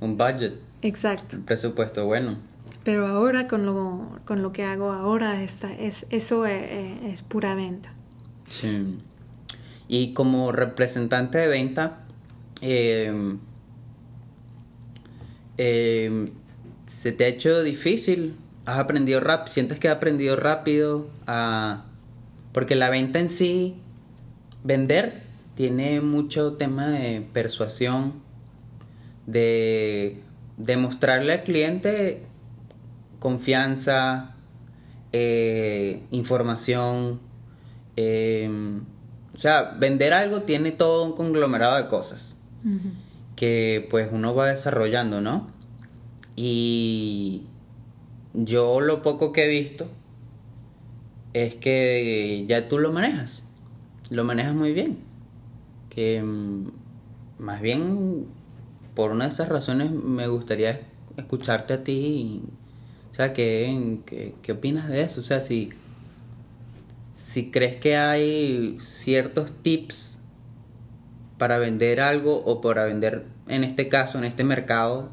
un 0.00 0.16
budget. 0.16 0.54
Exacto. 0.80 1.36
Un 1.36 1.44
presupuesto 1.44 2.06
bueno. 2.06 2.36
Pero 2.84 3.06
ahora 3.06 3.48
con 3.48 3.64
lo, 3.64 4.10
con 4.26 4.42
lo 4.42 4.52
que 4.52 4.62
hago 4.62 4.92
ahora, 4.92 5.42
está, 5.42 5.72
es, 5.72 6.06
eso 6.10 6.44
es, 6.44 7.02
es, 7.02 7.22
pura 7.22 7.54
venta. 7.54 7.94
Sí. 8.46 8.98
Y 9.88 10.12
como 10.12 10.52
representante 10.52 11.38
de 11.38 11.48
venta, 11.48 12.04
eh, 12.60 13.36
eh, 15.56 16.30
¿se 16.86 17.12
te 17.12 17.24
ha 17.24 17.28
hecho 17.28 17.62
difícil? 17.62 18.36
¿Has 18.66 18.78
aprendido 18.78 19.20
rápido? 19.20 19.52
¿Sientes 19.52 19.78
que 19.78 19.88
has 19.88 19.96
aprendido 19.96 20.36
rápido? 20.36 21.08
A... 21.26 21.84
Porque 22.52 22.76
la 22.76 22.90
venta 22.90 23.18
en 23.18 23.30
sí, 23.30 23.76
vender, 24.62 25.22
tiene 25.54 26.02
mucho 26.02 26.54
tema 26.54 26.88
de 26.88 27.26
persuasión, 27.32 28.12
de 29.26 30.20
demostrarle 30.58 31.32
al 31.32 31.42
cliente 31.44 32.22
confianza, 33.24 34.34
eh, 35.10 36.02
información. 36.10 37.20
Eh, 37.96 38.50
o 39.34 39.38
sea, 39.38 39.76
vender 39.80 40.12
algo 40.12 40.42
tiene 40.42 40.72
todo 40.72 41.04
un 41.04 41.12
conglomerado 41.12 41.76
de 41.76 41.86
cosas 41.88 42.36
uh 42.64 42.68
-huh. 42.68 42.92
que 43.34 43.86
pues 43.88 44.10
uno 44.12 44.34
va 44.34 44.48
desarrollando, 44.48 45.22
¿no? 45.22 45.46
Y 46.36 47.44
yo 48.34 48.82
lo 48.82 49.00
poco 49.00 49.32
que 49.32 49.46
he 49.46 49.48
visto 49.48 49.86
es 51.32 51.54
que 51.54 52.44
ya 52.46 52.68
tú 52.68 52.78
lo 52.78 52.92
manejas, 52.92 53.40
lo 54.10 54.22
manejas 54.24 54.54
muy 54.54 54.74
bien. 54.74 54.98
Que 55.88 56.22
mm, 56.22 56.68
más 57.38 57.62
bien 57.62 58.26
por 58.94 59.12
una 59.12 59.24
de 59.24 59.30
esas 59.30 59.48
razones 59.48 59.90
me 59.90 60.26
gustaría 60.26 60.82
escucharte 61.16 61.72
a 61.72 61.82
ti. 61.82 61.92
Y, 61.92 62.42
o 63.14 63.16
sea, 63.16 63.32
¿qué, 63.32 64.00
qué, 64.06 64.34
qué 64.42 64.50
opinas 64.50 64.88
de 64.88 65.02
eso? 65.02 65.20
O 65.20 65.22
sea, 65.22 65.40
si, 65.40 65.70
si 67.12 67.52
crees 67.52 67.76
que 67.76 67.96
hay 67.96 68.76
ciertos 68.80 69.52
tips 69.62 70.18
para 71.38 71.58
vender 71.58 72.00
algo 72.00 72.42
o 72.44 72.60
para 72.60 72.86
vender, 72.86 73.24
en 73.46 73.62
este 73.62 73.88
caso, 73.88 74.18
en 74.18 74.24
este 74.24 74.42
mercado, 74.42 75.10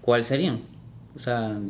¿cuáles 0.00 0.26
serían? 0.26 0.62
O 1.14 1.20
sea, 1.20 1.60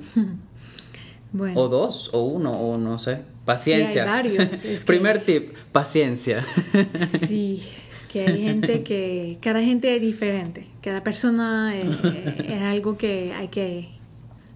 bueno. 1.35 1.61
o 1.61 1.69
dos, 1.69 2.09
o 2.15 2.23
uno, 2.23 2.53
o 2.53 2.79
no 2.79 2.99
sé. 2.99 3.19
Paciencia. 3.45 4.05
Sí, 4.05 4.09
hay 4.09 4.37
varios. 4.39 4.53
Es 4.65 4.85
Primer 4.87 5.23
tip, 5.23 5.55
paciencia. 5.71 6.47
Sí, 7.29 7.63
es 7.95 8.07
que 8.07 8.27
hay 8.27 8.43
gente 8.43 8.83
que, 8.85 9.37
cada 9.43 9.61
gente 9.61 9.95
es 9.95 10.01
diferente. 10.01 10.67
Cada 10.81 11.05
persona 11.05 11.79
es, 11.79 12.05
es 12.43 12.63
algo 12.63 12.97
que 12.97 13.35
hay 13.35 13.49
que 13.49 14.00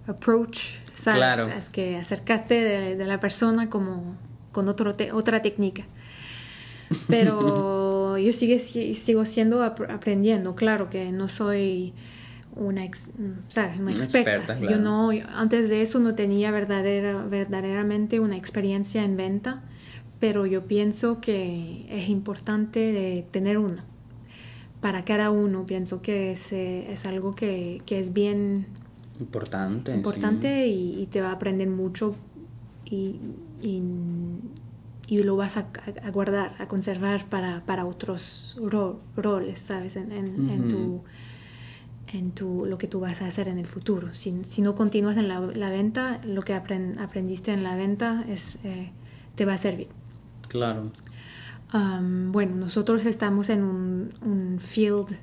approach, 0.07 0.77
¿sabes? 0.93 1.17
Claro. 1.17 1.47
Es 1.47 1.69
que 1.69 1.97
acercarte 1.97 2.55
de, 2.55 2.95
de, 2.95 3.05
la 3.05 3.19
persona 3.19 3.69
como 3.69 4.15
con 4.51 4.69
otro 4.69 4.95
te, 4.95 5.11
otra 5.11 5.41
técnica. 5.41 5.83
Pero 7.07 8.17
yo 8.17 8.31
sigue, 8.31 8.59
sigo 8.59 9.25
siendo 9.25 9.63
aprendiendo, 9.63 10.55
claro 10.55 10.89
que 10.89 11.11
no 11.11 11.27
soy 11.27 11.93
una, 12.55 12.85
ex, 12.85 13.07
¿sabes? 13.49 13.79
una 13.79 13.91
experta. 13.91 14.35
experta 14.35 14.57
claro. 14.57 14.75
Yo 14.75 14.81
no, 14.81 15.11
yo, 15.11 15.25
antes 15.35 15.69
de 15.69 15.81
eso 15.81 15.99
no 15.99 16.15
tenía 16.15 16.51
verdadera, 16.51 17.23
verdaderamente 17.23 18.19
una 18.19 18.37
experiencia 18.37 19.03
en 19.03 19.17
venta, 19.17 19.61
pero 20.19 20.45
yo 20.45 20.65
pienso 20.65 21.19
que 21.19 21.85
es 21.89 22.07
importante 22.07 22.79
de 22.79 23.25
tener 23.31 23.57
una. 23.57 23.83
Para 24.79 25.03
cada 25.03 25.31
uno, 25.31 25.65
pienso 25.65 26.01
que 26.01 26.31
es, 26.31 26.53
es 26.53 27.05
algo 27.05 27.35
que, 27.35 27.81
que 27.85 27.99
es 27.99 28.13
bien 28.13 28.67
importante, 29.19 29.93
importante 29.93 30.65
sí. 30.65 30.71
y, 30.71 31.01
y, 31.03 31.05
te 31.07 31.21
va 31.21 31.29
a 31.29 31.33
aprender 31.33 31.69
mucho 31.69 32.15
y, 32.85 33.15
y, 33.61 33.81
y 35.07 35.23
lo 35.23 35.35
vas 35.35 35.57
a, 35.57 35.67
a, 36.03 36.11
guardar, 36.11 36.55
a 36.59 36.67
conservar 36.67 37.27
para, 37.29 37.65
para 37.65 37.85
otros 37.85 38.57
ro 38.61 38.99
roles, 39.15 39.59
¿sabes? 39.59 39.95
En, 39.95 40.11
en, 40.11 40.25
uh 40.25 40.37
-huh. 40.37 40.53
en 40.53 40.67
tu 40.69 41.01
en 42.13 42.31
tu, 42.31 42.65
lo 42.65 42.77
que 42.77 42.87
tú 42.87 42.99
vas 42.99 43.21
a 43.21 43.27
hacer 43.27 43.47
en 43.47 43.57
el 43.57 43.65
futuro. 43.65 44.13
Si, 44.13 44.43
si 44.45 44.61
no 44.61 44.75
continúas 44.75 45.17
en 45.17 45.27
la, 45.27 45.39
la, 45.39 45.69
venta, 45.69 46.21
lo 46.25 46.43
que 46.43 46.53
aprend, 46.53 46.99
aprendiste 46.99 47.51
en 47.51 47.63
la 47.63 47.75
venta 47.75 48.23
es, 48.29 48.57
eh, 48.63 48.91
te 49.35 49.45
va 49.45 49.53
a 49.53 49.57
servir. 49.57 49.89
Claro. 50.47 50.83
Um, 51.73 52.31
bueno, 52.31 52.55
nosotros 52.55 53.05
estamos 53.05 53.49
en 53.49 53.63
un, 53.63 54.13
un 54.21 54.59
field, 54.59 55.17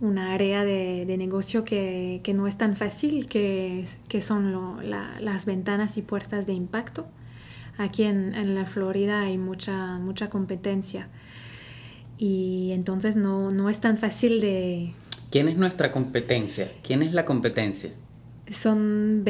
una 0.00 0.32
área 0.32 0.64
de, 0.64 1.04
de 1.06 1.16
negocio 1.16 1.64
que, 1.64 2.20
que, 2.22 2.34
no 2.34 2.46
es 2.46 2.56
tan 2.56 2.76
fácil, 2.76 3.26
que, 3.28 3.84
que 4.08 4.20
son 4.20 4.52
lo, 4.52 4.80
la, 4.80 5.10
las 5.20 5.44
ventanas 5.44 5.96
y 5.98 6.02
puertas 6.02 6.46
de 6.46 6.52
impacto. 6.52 7.06
Aquí 7.76 8.04
en, 8.04 8.34
en, 8.34 8.54
la 8.54 8.64
Florida 8.64 9.22
hay 9.22 9.38
mucha, 9.38 9.98
mucha 9.98 10.28
competencia 10.30 11.08
y 12.18 12.72
entonces 12.72 13.14
no, 13.16 13.50
no 13.50 13.70
es 13.70 13.80
tan 13.80 13.96
fácil 13.96 14.40
de... 14.40 14.92
¿Quién 15.30 15.48
es 15.48 15.56
nuestra 15.56 15.92
competencia? 15.92 16.72
¿Quién 16.82 17.02
es 17.02 17.12
la 17.12 17.24
competencia? 17.24 17.90
Son 18.50 19.22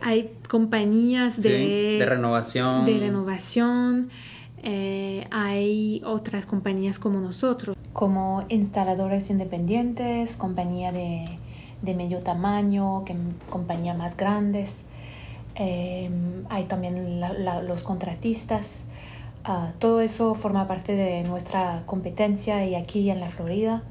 hay 0.00 0.32
compañías 0.48 1.40
de, 1.42 1.50
sí, 1.50 1.98
de 1.98 2.06
renovación. 2.06 2.86
De 2.86 2.98
renovación. 2.98 4.08
Eh, 4.66 5.26
hay 5.30 6.00
otras 6.06 6.46
compañías 6.46 6.98
como 6.98 7.20
nosotros, 7.20 7.76
como 7.92 8.44
instaladores 8.48 9.28
independientes, 9.28 10.36
compañía 10.36 10.90
de, 10.90 11.26
de 11.82 11.94
medio 11.94 12.22
tamaño, 12.22 13.04
que, 13.04 13.14
compañías 13.50 13.96
más 13.96 14.16
grandes. 14.16 14.84
Eh, 15.56 16.10
hay 16.48 16.64
también 16.64 17.20
la, 17.20 17.34
la, 17.34 17.62
los 17.62 17.82
contratistas. 17.82 18.84
Uh, 19.46 19.78
todo 19.78 20.00
eso 20.00 20.34
forma 20.34 20.66
parte 20.66 20.96
de 20.96 21.22
nuestra 21.24 21.82
competencia 21.84 22.64
y 22.64 22.74
aquí 22.74 23.10
en 23.10 23.20
la 23.20 23.28
Florida 23.28 23.82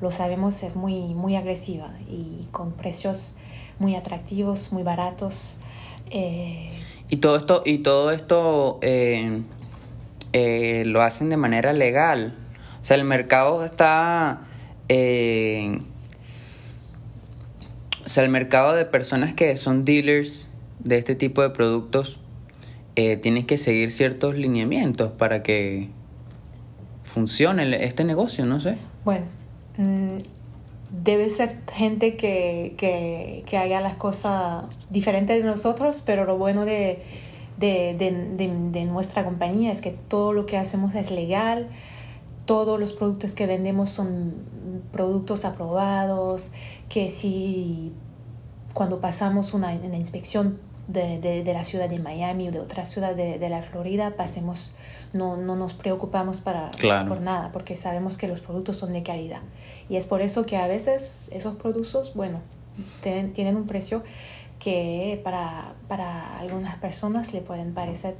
lo 0.00 0.10
sabemos 0.10 0.64
es 0.64 0.74
muy 0.74 1.14
muy 1.14 1.36
agresiva 1.36 1.92
y 2.08 2.48
con 2.50 2.72
precios 2.72 3.36
muy 3.78 3.94
atractivos, 3.94 4.72
muy 4.72 4.82
baratos. 4.82 5.58
Eh... 6.10 6.72
Y 7.08 7.18
todo 7.18 7.36
esto 7.36 7.62
y 7.64 7.78
todo 7.78 8.10
esto 8.10 8.80
eh, 8.82 9.42
eh, 10.32 10.84
lo 10.86 11.02
hacen 11.02 11.30
de 11.30 11.36
manera 11.36 11.72
legal. 11.72 12.34
O 12.80 12.84
sea, 12.84 12.96
el 12.96 13.04
mercado 13.04 13.64
está 13.64 14.42
eh, 14.88 15.80
o 18.04 18.08
sea, 18.08 18.24
el 18.24 18.30
mercado 18.30 18.74
de 18.74 18.84
personas 18.84 19.34
que 19.34 19.56
son 19.56 19.84
dealers 19.84 20.50
de 20.80 20.98
este 20.98 21.14
tipo 21.14 21.42
de 21.42 21.50
productos 21.50 22.18
eh, 22.96 23.16
tienes 23.16 23.46
que 23.46 23.56
seguir 23.56 23.92
ciertos 23.92 24.34
lineamientos 24.34 25.12
para 25.12 25.44
que 25.44 25.90
funcione 27.04 27.84
este 27.84 28.02
negocio, 28.02 28.46
no 28.46 28.58
sé. 28.58 28.78
Bueno, 29.04 29.26
mmm, 29.76 30.16
debe 30.90 31.30
ser 31.30 31.58
gente 31.72 32.16
que, 32.16 32.74
que, 32.76 33.44
que, 33.46 33.56
haga 33.56 33.80
las 33.80 33.94
cosas 33.94 34.64
diferentes 34.90 35.40
de 35.40 35.44
nosotros, 35.44 36.02
pero 36.04 36.24
lo 36.24 36.36
bueno 36.36 36.64
de, 36.64 36.98
de, 37.60 37.94
de, 37.94 38.70
de, 38.70 38.84
nuestra 38.86 39.24
compañía 39.24 39.70
es 39.70 39.82
que 39.82 39.90
todo 39.90 40.32
lo 40.32 40.46
que 40.46 40.56
hacemos 40.56 40.94
es 40.94 41.10
legal, 41.10 41.68
todos 42.46 42.80
los 42.80 42.94
productos 42.94 43.34
que 43.34 43.46
vendemos 43.46 43.90
son 43.90 44.34
productos 44.92 45.44
aprobados, 45.44 46.48
que 46.88 47.10
si 47.10 47.92
cuando 48.72 49.00
pasamos 49.00 49.52
una, 49.52 49.72
una 49.72 49.96
inspección 49.96 50.58
de, 50.88 51.20
de, 51.20 51.44
de, 51.44 51.52
la 51.52 51.64
ciudad 51.64 51.88
de 51.88 51.98
Miami 51.98 52.48
o 52.48 52.50
de 52.50 52.60
otra 52.60 52.84
ciudad 52.84 53.14
de, 53.14 53.38
de 53.38 53.48
la 53.50 53.62
Florida, 53.62 54.16
pasemos, 54.16 54.74
no, 55.12 55.36
no 55.36 55.54
nos 55.54 55.74
preocupamos 55.74 56.40
para, 56.40 56.70
claro. 56.70 57.08
por 57.08 57.20
nada, 57.20 57.52
porque 57.52 57.76
sabemos 57.76 58.16
que 58.16 58.26
los 58.26 58.40
productos 58.40 58.78
son 58.78 58.92
de 58.94 59.02
calidad. 59.02 59.42
Y 59.88 59.96
es 59.96 60.06
por 60.06 60.22
eso 60.22 60.46
que 60.46 60.56
a 60.56 60.66
veces 60.66 61.28
esos 61.32 61.56
productos, 61.56 62.14
bueno, 62.14 62.40
tienen 63.02 63.56
un 63.56 63.66
precio 63.66 64.02
que 64.60 65.20
para, 65.24 65.74
para 65.88 66.38
algunas 66.38 66.76
personas 66.76 67.32
le 67.32 67.40
pueden 67.40 67.74
parecer 67.74 68.16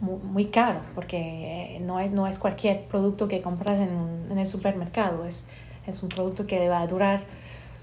muy, 0.00 0.18
muy 0.22 0.44
caro, 0.46 0.82
porque 0.94 1.78
no 1.82 1.98
es, 1.98 2.12
no 2.12 2.28
es 2.28 2.38
cualquier 2.38 2.84
producto 2.84 3.26
que 3.26 3.40
compras 3.40 3.80
en, 3.80 4.30
en 4.30 4.38
el 4.38 4.46
supermercado, 4.46 5.24
es, 5.24 5.46
es 5.86 6.02
un 6.02 6.08
producto 6.08 6.46
que 6.46 6.68
va 6.68 6.82
a 6.82 6.86
durar 6.86 7.24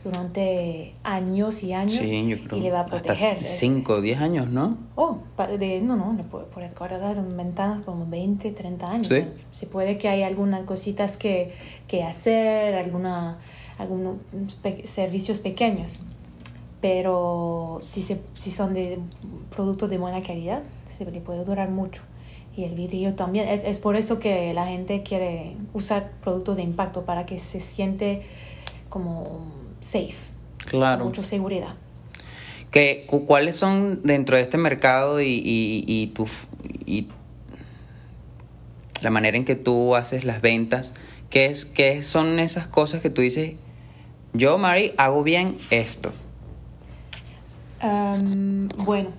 durante 0.04 0.94
años 1.04 1.64
y 1.64 1.74
años 1.74 1.94
sí, 1.94 2.28
yo 2.28 2.38
creo 2.44 2.60
y 2.60 2.62
le 2.62 2.72
va 2.72 2.82
a 2.82 2.86
proteger. 2.86 3.46
5 3.46 3.94
o 3.94 4.02
10 4.02 4.22
años, 4.22 4.50
¿no? 4.50 4.78
Oh, 4.96 5.20
de, 5.58 5.82
no, 5.82 5.96
no, 5.96 6.18
puedes 6.54 6.76
guardar 6.76 7.18
en 7.18 7.36
ventanas 7.38 7.84
como 7.86 8.06
20, 8.06 8.52
30 8.52 8.92
años. 8.92 9.08
Sí. 9.08 9.24
Se 9.52 9.66
puede 9.66 9.98
que 9.98 10.10
hay 10.10 10.24
algunas 10.24 10.64
cositas 10.64 11.18
que, 11.18 11.54
que 11.88 12.04
hacer, 12.04 12.76
alguna, 12.76 13.40
algunos 13.78 14.18
pe 14.62 14.86
servicios 14.86 15.40
pequeños, 15.40 16.00
pero 16.84 17.80
si, 17.88 18.02
se, 18.02 18.20
si 18.38 18.52
son 18.52 18.74
de 18.74 19.00
productos 19.56 19.90
de 19.90 19.98
buena 19.98 20.22
calidad, 20.22 20.64
se 20.90 21.10
le 21.10 21.22
puede 21.22 21.46
durar 21.46 21.70
mucho. 21.70 22.02
Y 22.58 22.66
el 22.66 22.76
vidrio 22.76 23.16
también. 23.16 23.48
Es, 23.48 23.64
es 23.64 23.80
por 23.80 23.96
eso 23.96 24.20
que 24.20 24.54
la 24.54 24.68
gente 24.68 25.02
quiere 25.02 25.56
usar 25.74 26.12
productos 26.22 26.58
de 26.58 26.64
impacto 26.64 27.06
para 27.06 27.26
que 27.26 27.40
se 27.40 27.62
siente 27.62 28.24
como 28.90 29.50
safe. 29.80 30.16
Claro. 30.58 31.06
Mucha 31.06 31.24
seguridad. 31.24 31.76
¿Qué, 32.70 33.08
¿Cuáles 33.28 33.56
son 33.56 34.04
dentro 34.04 34.36
de 34.36 34.44
este 34.44 34.58
mercado 34.58 35.22
y, 35.22 35.42
y, 35.42 35.86
y, 35.88 36.08
tu, 36.08 36.28
y 36.86 37.08
la 39.02 39.10
manera 39.10 39.38
en 39.38 39.46
que 39.46 39.56
tú 39.56 39.96
haces 39.96 40.26
las 40.26 40.42
ventas? 40.42 40.92
¿Qué, 41.30 41.46
es, 41.46 41.64
¿Qué 41.64 42.04
son 42.04 42.40
esas 42.40 42.68
cosas 42.68 43.00
que 43.00 43.10
tú 43.10 43.22
dices, 43.22 43.54
yo, 44.34 44.58
Mari, 44.58 44.92
hago 44.98 45.24
bien 45.24 45.58
esto? 45.70 46.12
Um, 47.84 48.70
bueno, 48.86 49.10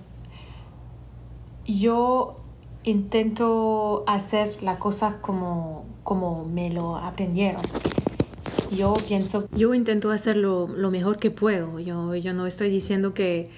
yo 1.65 2.41
intento 2.83 4.03
hacer 4.07 4.61
las 4.63 4.79
cosas 4.79 5.15
como, 5.15 5.85
como 6.03 6.45
me 6.45 6.71
lo 6.71 6.97
aprendieron 6.97 7.61
yo 8.71 8.93
pienso, 9.07 9.47
yo 9.55 9.73
intento 9.73 10.11
hacer 10.11 10.37
lo, 10.37 10.67
lo, 10.67 10.91
mejor 10.91 11.17
que 11.17 11.31
puedo. 11.31 11.79
Yo, 11.79 12.15
yo 12.15 12.33
no 12.33 12.45
estoy 12.47 12.69
diciendo 12.69 13.13
que 13.13 13.49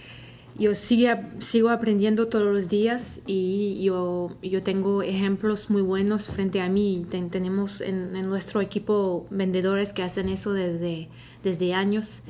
yo 0.58 0.76
siga, 0.76 1.30
sigo 1.40 1.70
aprendiendo 1.70 2.28
todos 2.28 2.46
los 2.46 2.68
días 2.68 3.22
y 3.28 3.82
yo, 3.84 4.32
yo 4.42 4.64
tengo 4.64 5.04
ejemplos 5.04 5.70
muy 5.70 5.82
buenos 5.82 6.28
frente 6.28 6.62
a 6.62 6.70
mí. 6.70 7.06
Ten, 7.10 7.30
tenemos 7.30 7.82
en, 7.82 8.16
en, 8.16 8.28
nuestro 8.28 8.62
equipo 8.62 9.28
vendedores 9.30 9.94
que 9.94 10.04
hacen 10.04 10.30
eso 10.30 10.54
desde, 10.54 11.10
desde 11.44 11.74
años 11.74 12.22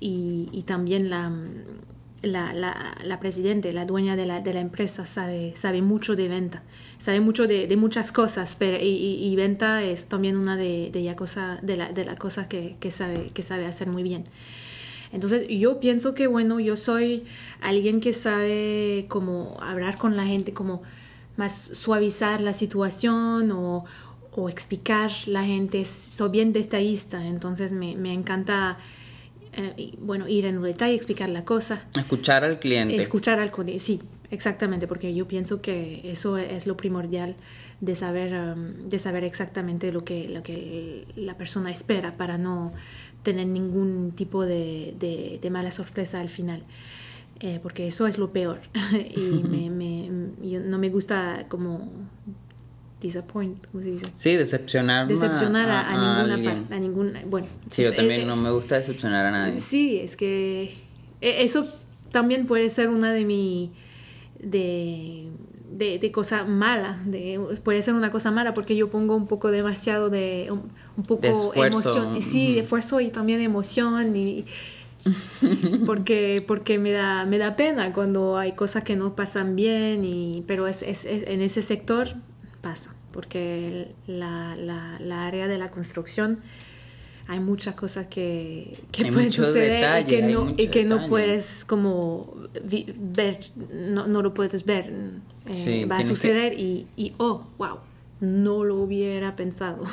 y, 0.00 0.48
y 0.52 0.62
también 0.62 1.10
la, 1.10 1.32
la, 2.22 2.52
la, 2.52 2.96
la 3.04 3.18
la 3.72 3.84
dueña 3.84 4.16
de 4.16 4.26
la, 4.26 4.40
de 4.40 4.54
la 4.54 4.60
empresa, 4.60 5.06
sabe, 5.06 5.54
sabe 5.56 5.82
mucho 5.82 6.16
de 6.16 6.28
venta, 6.28 6.62
sabe 6.98 7.20
mucho 7.20 7.46
de, 7.46 7.66
de 7.66 7.76
muchas 7.76 8.12
cosas, 8.12 8.54
pero 8.58 8.78
y, 8.80 9.34
venta 9.36 9.82
es 9.82 10.06
también 10.06 10.36
una 10.36 10.56
de, 10.56 10.90
de, 10.92 11.02
ya 11.02 11.16
cosa, 11.16 11.58
de 11.62 11.76
la, 11.76 11.92
de 11.92 12.04
la 12.04 12.16
cosa 12.16 12.48
que, 12.48 12.76
que, 12.80 12.90
sabe, 12.90 13.30
que 13.34 13.42
sabe 13.42 13.66
hacer 13.66 13.88
muy 13.88 14.02
bien. 14.02 14.24
Entonces 15.12 15.46
yo 15.48 15.78
pienso 15.80 16.14
que, 16.14 16.26
bueno, 16.26 16.58
yo 16.60 16.76
soy 16.76 17.24
alguien 17.60 18.00
que 18.00 18.12
sabe 18.12 19.06
cómo 19.08 19.58
hablar 19.60 19.98
con 19.98 20.16
la 20.16 20.24
gente, 20.24 20.52
como 20.54 20.82
más 21.36 21.52
suavizar 21.54 22.40
la 22.40 22.52
situación 22.52 23.50
o, 23.52 23.84
o 24.34 24.48
explicar 24.48 25.10
la 25.26 25.44
gente, 25.44 25.84
soy 25.84 26.30
bien 26.30 26.52
detallista, 26.52 27.26
entonces 27.26 27.72
me, 27.72 27.96
me 27.96 28.12
encanta 28.14 28.78
eh, 29.54 29.94
bueno, 29.98 30.28
ir 30.28 30.46
en 30.46 30.58
un 30.58 30.64
detalle, 30.64 30.94
explicar 30.94 31.28
la 31.28 31.44
cosa. 31.44 31.84
Escuchar 31.96 32.44
al 32.44 32.58
cliente. 32.58 32.96
Escuchar 32.96 33.38
al 33.38 33.50
cliente, 33.50 33.78
sí, 33.78 34.00
exactamente, 34.30 34.86
porque 34.86 35.14
yo 35.14 35.28
pienso 35.28 35.60
que 35.60 36.00
eso 36.04 36.38
es 36.38 36.66
lo 36.66 36.76
primordial 36.76 37.36
de 37.80 37.94
saber, 37.94 38.32
um, 38.32 38.88
de 38.88 38.98
saber 38.98 39.24
exactamente 39.24 39.92
lo 39.92 40.04
que, 40.04 40.28
lo 40.28 40.42
que 40.42 41.06
la 41.16 41.36
persona 41.36 41.70
espera 41.70 42.16
para 42.16 42.38
no 42.38 42.72
tener 43.22 43.46
ningún 43.46 44.12
tipo 44.12 44.46
de, 44.46 44.94
de, 44.98 45.38
de 45.40 45.50
mala 45.50 45.70
sorpresa 45.70 46.20
al 46.20 46.28
final. 46.28 46.62
Eh, 47.40 47.58
porque 47.60 47.88
eso 47.88 48.06
es 48.06 48.18
lo 48.18 48.30
peor 48.30 48.60
y 49.16 49.42
me, 49.42 49.68
me, 49.68 50.08
yo 50.48 50.60
no 50.60 50.78
me 50.78 50.90
gusta 50.90 51.46
como 51.48 51.90
disappoint, 53.02 53.66
¿cómo 53.66 53.82
se 53.82 53.90
dice? 53.90 54.06
Sí, 54.16 54.36
decepcionar. 54.36 55.06
Decepcionar 55.06 55.68
a, 55.68 55.80
a, 55.80 56.20
a 56.20 56.26
ninguna 56.26 56.50
parte, 56.50 56.74
a 56.74 56.78
ninguna, 56.78 57.22
bueno. 57.26 57.46
Sí, 57.70 57.82
yo 57.82 57.92
también 57.92 58.22
eh, 58.22 58.24
no 58.24 58.36
me 58.36 58.50
gusta 58.50 58.76
decepcionar 58.76 59.26
a 59.26 59.30
nadie. 59.30 59.58
Sí, 59.60 59.98
es 59.98 60.16
que 60.16 60.74
eso 61.20 61.66
también 62.10 62.46
puede 62.46 62.70
ser 62.70 62.88
una 62.88 63.12
de 63.12 63.24
mi, 63.24 63.72
de, 64.38 65.28
de, 65.70 65.98
de 65.98 66.12
cosa 66.12 66.44
mala, 66.44 67.00
de, 67.06 67.40
puede 67.62 67.82
ser 67.82 67.94
una 67.94 68.10
cosa 68.10 68.30
mala 68.30 68.54
porque 68.54 68.76
yo 68.76 68.88
pongo 68.88 69.16
un 69.16 69.26
poco 69.26 69.50
demasiado 69.50 70.10
de, 70.10 70.48
un, 70.50 70.70
un 70.96 71.04
poco 71.04 71.52
de 71.54 71.66
emoción, 71.66 72.22
sí, 72.22 72.46
uh 72.46 72.50
-huh. 72.50 72.54
de 72.54 72.60
esfuerzo 72.60 73.00
y 73.00 73.08
también 73.08 73.40
emoción 73.40 74.14
y 74.16 74.44
porque 75.86 76.44
porque 76.46 76.78
me 76.78 76.92
da 76.92 77.24
me 77.24 77.38
da 77.38 77.56
pena 77.56 77.92
cuando 77.92 78.36
hay 78.36 78.52
cosas 78.52 78.84
que 78.84 78.94
no 78.94 79.16
pasan 79.16 79.56
bien 79.56 80.04
y 80.04 80.44
pero 80.46 80.68
es, 80.68 80.82
es, 80.82 81.04
es 81.06 81.26
en 81.26 81.40
ese 81.42 81.60
sector 81.60 82.14
pasa, 82.62 82.94
porque 83.12 83.88
la, 84.06 84.56
la, 84.56 84.98
la, 85.00 85.26
área 85.26 85.48
de 85.48 85.58
la 85.58 85.70
construcción 85.70 86.40
hay 87.28 87.40
muchas 87.40 87.74
cosas 87.74 88.06
que, 88.06 88.78
que 88.90 89.12
pueden 89.12 89.32
suceder 89.32 89.82
detalles, 89.82 90.08
y 90.08 90.16
que, 90.16 90.22
no, 90.22 90.54
y 90.56 90.68
que 90.68 90.84
no 90.84 91.08
puedes 91.08 91.64
como 91.64 92.34
vi, 92.64 92.86
ver, 92.96 93.38
no, 93.70 94.06
no, 94.06 94.22
lo 94.22 94.32
puedes 94.32 94.64
ver. 94.64 94.92
Eh, 95.46 95.54
sí, 95.54 95.84
va 95.84 95.98
a 95.98 96.02
suceder 96.02 96.56
que... 96.56 96.62
y, 96.62 96.86
y, 96.96 97.12
oh, 97.18 97.46
wow. 97.58 97.78
no 98.20 98.64
lo 98.64 98.76
hubiera 98.76 99.36
pensado. 99.36 99.84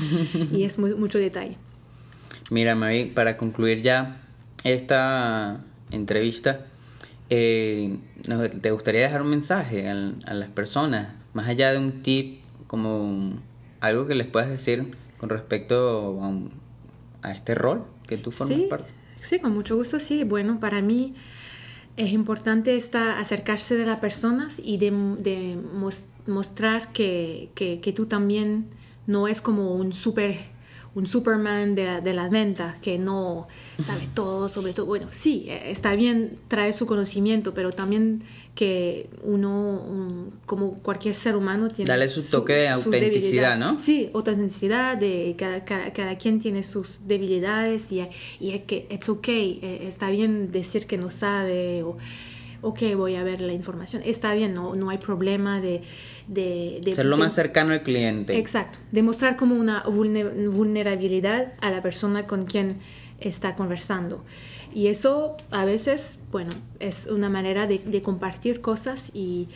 y 0.52 0.62
es 0.62 0.78
muy, 0.78 0.94
mucho 0.94 1.18
detalle. 1.18 1.56
Mira, 2.50 2.74
Mary, 2.74 3.06
para 3.06 3.36
concluir 3.36 3.82
ya 3.82 4.20
esta 4.64 5.60
entrevista, 5.90 6.66
eh, 7.30 7.98
¿te 8.62 8.70
gustaría 8.70 9.02
dejar 9.02 9.22
un 9.22 9.28
mensaje 9.28 9.88
a, 9.88 9.94
las 10.34 10.48
personas, 10.48 11.08
más 11.32 11.48
allá 11.48 11.72
de 11.72 11.78
un 11.78 12.02
tip, 12.02 12.40
como 12.66 13.34
algo 13.80 14.06
que 14.06 14.14
les 14.14 14.26
puedas 14.26 14.48
decir 14.48 14.96
con 15.18 15.28
respecto 15.28 16.20
a, 17.22 17.32
este 17.32 17.54
rol 17.54 17.84
que 18.06 18.16
tú 18.16 18.30
formas 18.30 18.60
parte? 18.70 18.90
Sí, 19.20 19.38
con 19.38 19.52
mucho 19.52 19.76
gusto, 19.76 19.98
sí. 19.98 20.24
Bueno, 20.24 20.60
para 20.60 20.80
mí 20.80 21.14
es 21.96 22.12
importante 22.12 22.76
esta, 22.76 23.18
acercarse 23.18 23.76
de 23.76 23.84
las 23.84 23.98
personas 23.98 24.60
y 24.62 24.78
de, 24.78 24.90
de 25.18 25.58
mostrar 26.26 26.92
que, 26.92 27.50
que, 27.54 27.80
que, 27.80 27.92
tú 27.92 28.06
también 28.06 28.66
no 29.06 29.26
es 29.26 29.40
como 29.40 29.74
un 29.74 29.92
super 29.92 30.36
un 30.94 31.06
Superman 31.06 31.74
de, 31.74 32.00
de 32.00 32.12
las 32.12 32.30
ventas 32.30 32.78
que 32.80 32.98
no 32.98 33.46
sabe 33.80 34.08
todo 34.14 34.48
sobre 34.48 34.72
todo. 34.72 34.86
Bueno, 34.86 35.06
sí, 35.10 35.46
eh, 35.48 35.70
está 35.70 35.94
bien 35.94 36.38
traer 36.48 36.72
su 36.72 36.86
conocimiento, 36.86 37.54
pero 37.54 37.72
también 37.72 38.22
que 38.58 39.08
uno, 39.22 40.32
como 40.44 40.74
cualquier 40.82 41.14
ser 41.14 41.36
humano, 41.36 41.68
tiene... 41.68 41.88
Dale 41.88 42.08
su 42.08 42.24
toque 42.24 42.54
de 42.54 42.68
autenticidad, 42.70 43.56
¿no? 43.56 43.78
Sí, 43.78 44.10
autenticidad, 44.12 44.96
de 44.96 45.36
cada, 45.38 45.64
cada, 45.64 46.18
quien 46.18 46.40
tiene 46.40 46.64
sus 46.64 47.06
debilidades 47.06 47.92
y, 47.92 48.04
y 48.40 48.54
es 48.54 48.64
que 48.64 48.88
it's 48.90 49.08
okay, 49.08 49.60
eh, 49.62 49.84
está 49.86 50.10
bien 50.10 50.50
decir 50.50 50.86
que 50.88 50.98
no 50.98 51.08
sabe 51.08 51.84
o 51.84 51.98
ok, 52.62 52.80
voy 52.96 53.14
a 53.14 53.22
ver 53.22 53.42
la 53.42 53.52
información. 53.52 54.02
Está 54.04 54.34
bien, 54.34 54.54
no, 54.54 54.74
no 54.74 54.90
hay 54.90 54.98
problema 54.98 55.60
de... 55.60 55.82
de, 56.26 56.80
Ser 56.96 57.06
lo 57.06 57.16
más 57.16 57.36
cercano 57.36 57.72
al 57.72 57.84
cliente. 57.84 58.38
Exacto. 58.38 58.80
Demostrar 58.90 59.36
como 59.36 59.54
una 59.54 59.84
vulnerabilidad 59.84 61.52
a 61.60 61.70
la 61.70 61.80
persona 61.80 62.26
con 62.26 62.44
quien 62.44 62.78
está 63.20 63.54
conversando. 63.54 64.24
Y 64.74 64.88
eso 64.88 65.36
a 65.50 65.64
veces, 65.64 66.20
bueno, 66.30 66.50
es 66.78 67.06
una 67.06 67.28
manera 67.28 67.66
de, 67.66 68.02
compartir 68.02 68.60
cosas 68.60 69.10
y, 69.14 69.48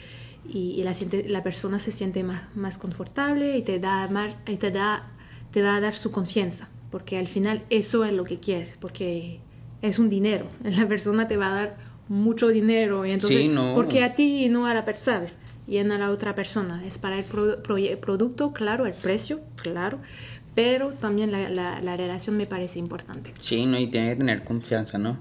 y, 0.49 0.83
la, 0.83 0.95
la, 1.29 1.43
persona 1.43 1.79
se 1.79 1.91
siente 1.91 2.23
más, 2.23 2.55
más 2.57 2.79
confortable 2.79 3.57
y 3.57 3.63
te, 3.63 3.79
da, 3.79 4.09
y 4.47 4.57
te, 4.57 4.71
da, 4.71 5.11
te 5.51 5.63
va 5.63 5.77
a 5.77 5.81
dar 5.81 5.95
su 5.95 6.11
confianza, 6.11 6.69
porque 6.91 7.19
al 7.19 7.29
final 7.29 7.65
eso 7.71 8.05
es 8.05 8.13
lo 8.13 8.25
que 8.25 8.39
quieres, 8.41 8.77
porque 8.81 9.41
es 9.83 9.99
un 9.99 10.09
dinero. 10.09 10.49
La 10.65 10.87
persona 10.87 11.29
te 11.29 11.37
va 11.37 11.49
a 11.51 11.55
dar 11.55 11.93
mucho 12.09 12.49
dinero 12.49 13.07
y 13.07 13.13
entonces 13.13 13.51
porque 13.75 14.05
a 14.05 14.15
ti 14.15 14.45
y 14.45 14.49
no 14.49 14.67
a 14.67 14.75
la 14.75 14.85
persona 14.85 15.15
sabes 15.15 15.39
y 15.67 15.79
a 15.79 15.85
la 15.85 16.11
otra 16.11 16.35
persona. 16.35 16.85
Es 16.85 16.99
para 16.99 17.19
el 17.19 17.25
producto 17.25 18.53
claro 18.53 18.87
el 18.87 18.93
precio 18.93 19.41
claro 19.57 19.99
pero 20.55 20.91
también 20.91 21.33
la, 21.33 21.49
la, 21.49 21.97
relación 21.97 22.37
me 22.37 22.47
parece 22.47 22.79
importante. 22.79 23.33
Sí 23.39 23.67
no 23.67 23.79
y 23.79 23.87
tiene 23.89 24.11
que 24.11 24.17
tener 24.17 24.45
confianza 24.45 24.99
no 24.99 25.19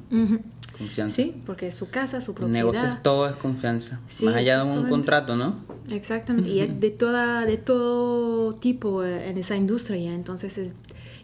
confianza. 0.77 1.15
Sí 1.15 1.35
porque 1.45 1.67
es 1.67 1.75
su 1.75 1.89
casa 1.89 2.21
su 2.21 2.33
propiedad. 2.33 2.59
Negocios 2.59 3.03
todo 3.03 3.27
es 3.27 3.35
confianza. 3.35 3.99
Más 4.23 4.35
allá 4.35 4.63
de 4.63 4.71
un 4.71 4.89
contrato 4.89 5.35
no 5.35 5.57
exactamente 5.91 6.49
y 6.49 6.67
de 6.67 6.91
toda 6.91 7.45
de 7.45 7.57
todo 7.57 8.53
tipo 8.53 9.03
eh, 9.03 9.29
en 9.29 9.37
esa 9.37 9.55
industria 9.55 10.13
entonces 10.13 10.57
es, 10.57 10.73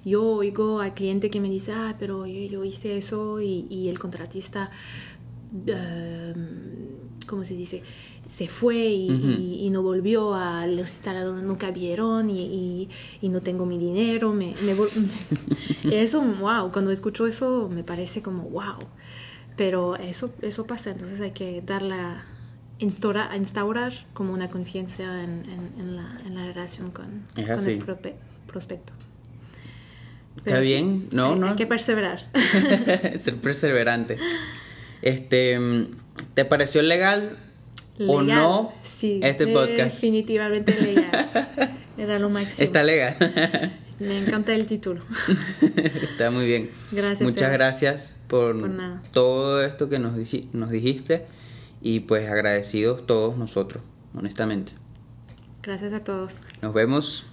yo 0.03 0.23
oigo 0.23 0.81
al 0.81 0.93
cliente 0.93 1.29
que 1.29 1.39
me 1.39 1.49
dice 1.49 1.73
ah 1.73 1.95
pero 1.99 2.25
yo, 2.25 2.41
yo 2.49 2.63
hice 2.63 2.97
eso 2.97 3.41
y, 3.41 3.65
y 3.69 3.89
el 3.89 3.99
contratista 3.99 4.71
Em, 5.65 6.86
¿cómo 7.27 7.45
se 7.45 7.53
dice? 7.55 7.83
Se 8.27 8.47
fue 8.47 8.75
y, 8.75 9.69
no 9.71 9.83
volvió 9.83 10.33
a 10.33 10.65
los 10.65 10.91
instaladores, 10.91 11.43
nunca 11.43 11.71
vieron 11.71 12.29
y, 12.29 12.89
no 13.21 13.41
tengo 13.41 13.65
mi 13.65 13.77
dinero. 13.77 14.33
Me, 14.33 14.55
eso, 15.91 16.21
wow, 16.21 16.71
cuando 16.71 16.91
escucho 16.91 17.27
eso 17.27 17.69
me 17.71 17.83
parece 17.83 18.21
como 18.21 18.43
wow. 18.43 18.79
Pero 19.55 19.95
eso, 19.95 20.33
eso 20.41 20.65
pasa, 20.65 20.91
entonces 20.91 21.19
hay 21.19 21.31
que 21.31 21.61
darla, 21.65 22.25
instaurar, 22.79 23.35
instaurar 23.35 23.93
como 24.13 24.33
una 24.33 24.49
confianza 24.49 25.23
en, 25.23 25.45
en, 25.79 25.95
la, 25.95 26.21
en 26.25 26.35
la, 26.35 26.45
relación 26.45 26.91
con, 26.91 27.25
con 27.35 27.67
el 27.67 27.83
prospecto. 28.45 28.93
Está 30.37 30.59
bien, 30.59 31.07
no, 31.11 31.33
hay, 31.33 31.39
no. 31.39 31.47
Hay 31.47 31.55
que 31.55 31.65
perseverar. 31.65 32.29
Ser 33.19 33.37
perseverante. 33.37 34.17
Este, 35.01 35.59
¿Te 36.33 36.45
pareció 36.45 36.81
legal, 36.81 37.37
o 37.99 38.21
no 38.21 38.73
sí, 38.83 39.19
este 39.23 39.47
podcast? 39.47 39.95
Definitivamente 39.95 40.79
legal. 40.79 41.47
Era 41.97 42.19
lo 42.19 42.29
máximo. 42.29 42.65
Está 42.65 42.83
legal. 42.83 43.15
Me 43.99 44.19
encanta 44.19 44.53
el 44.53 44.67
título. 44.67 45.01
Está 45.61 46.29
muy 46.29 46.45
bien. 46.45 46.69
Gracias. 46.91 47.27
Muchas 47.27 47.51
gracias 47.51 48.15
por, 48.27 48.55
todo 49.11 49.63
esto 49.63 49.89
que 49.89 49.97
nos, 49.97 50.13
nos 50.53 50.69
dijiste 50.69 51.25
y 51.81 52.01
pues 52.01 52.29
agradecidos 52.29 53.07
todos 53.07 53.37
nosotros, 53.37 53.83
honestamente. 54.13 54.73
Gracias 55.63 55.93
a 55.93 56.03
todos. 56.03 56.41
Nos 56.61 56.73
vemos 56.73 57.25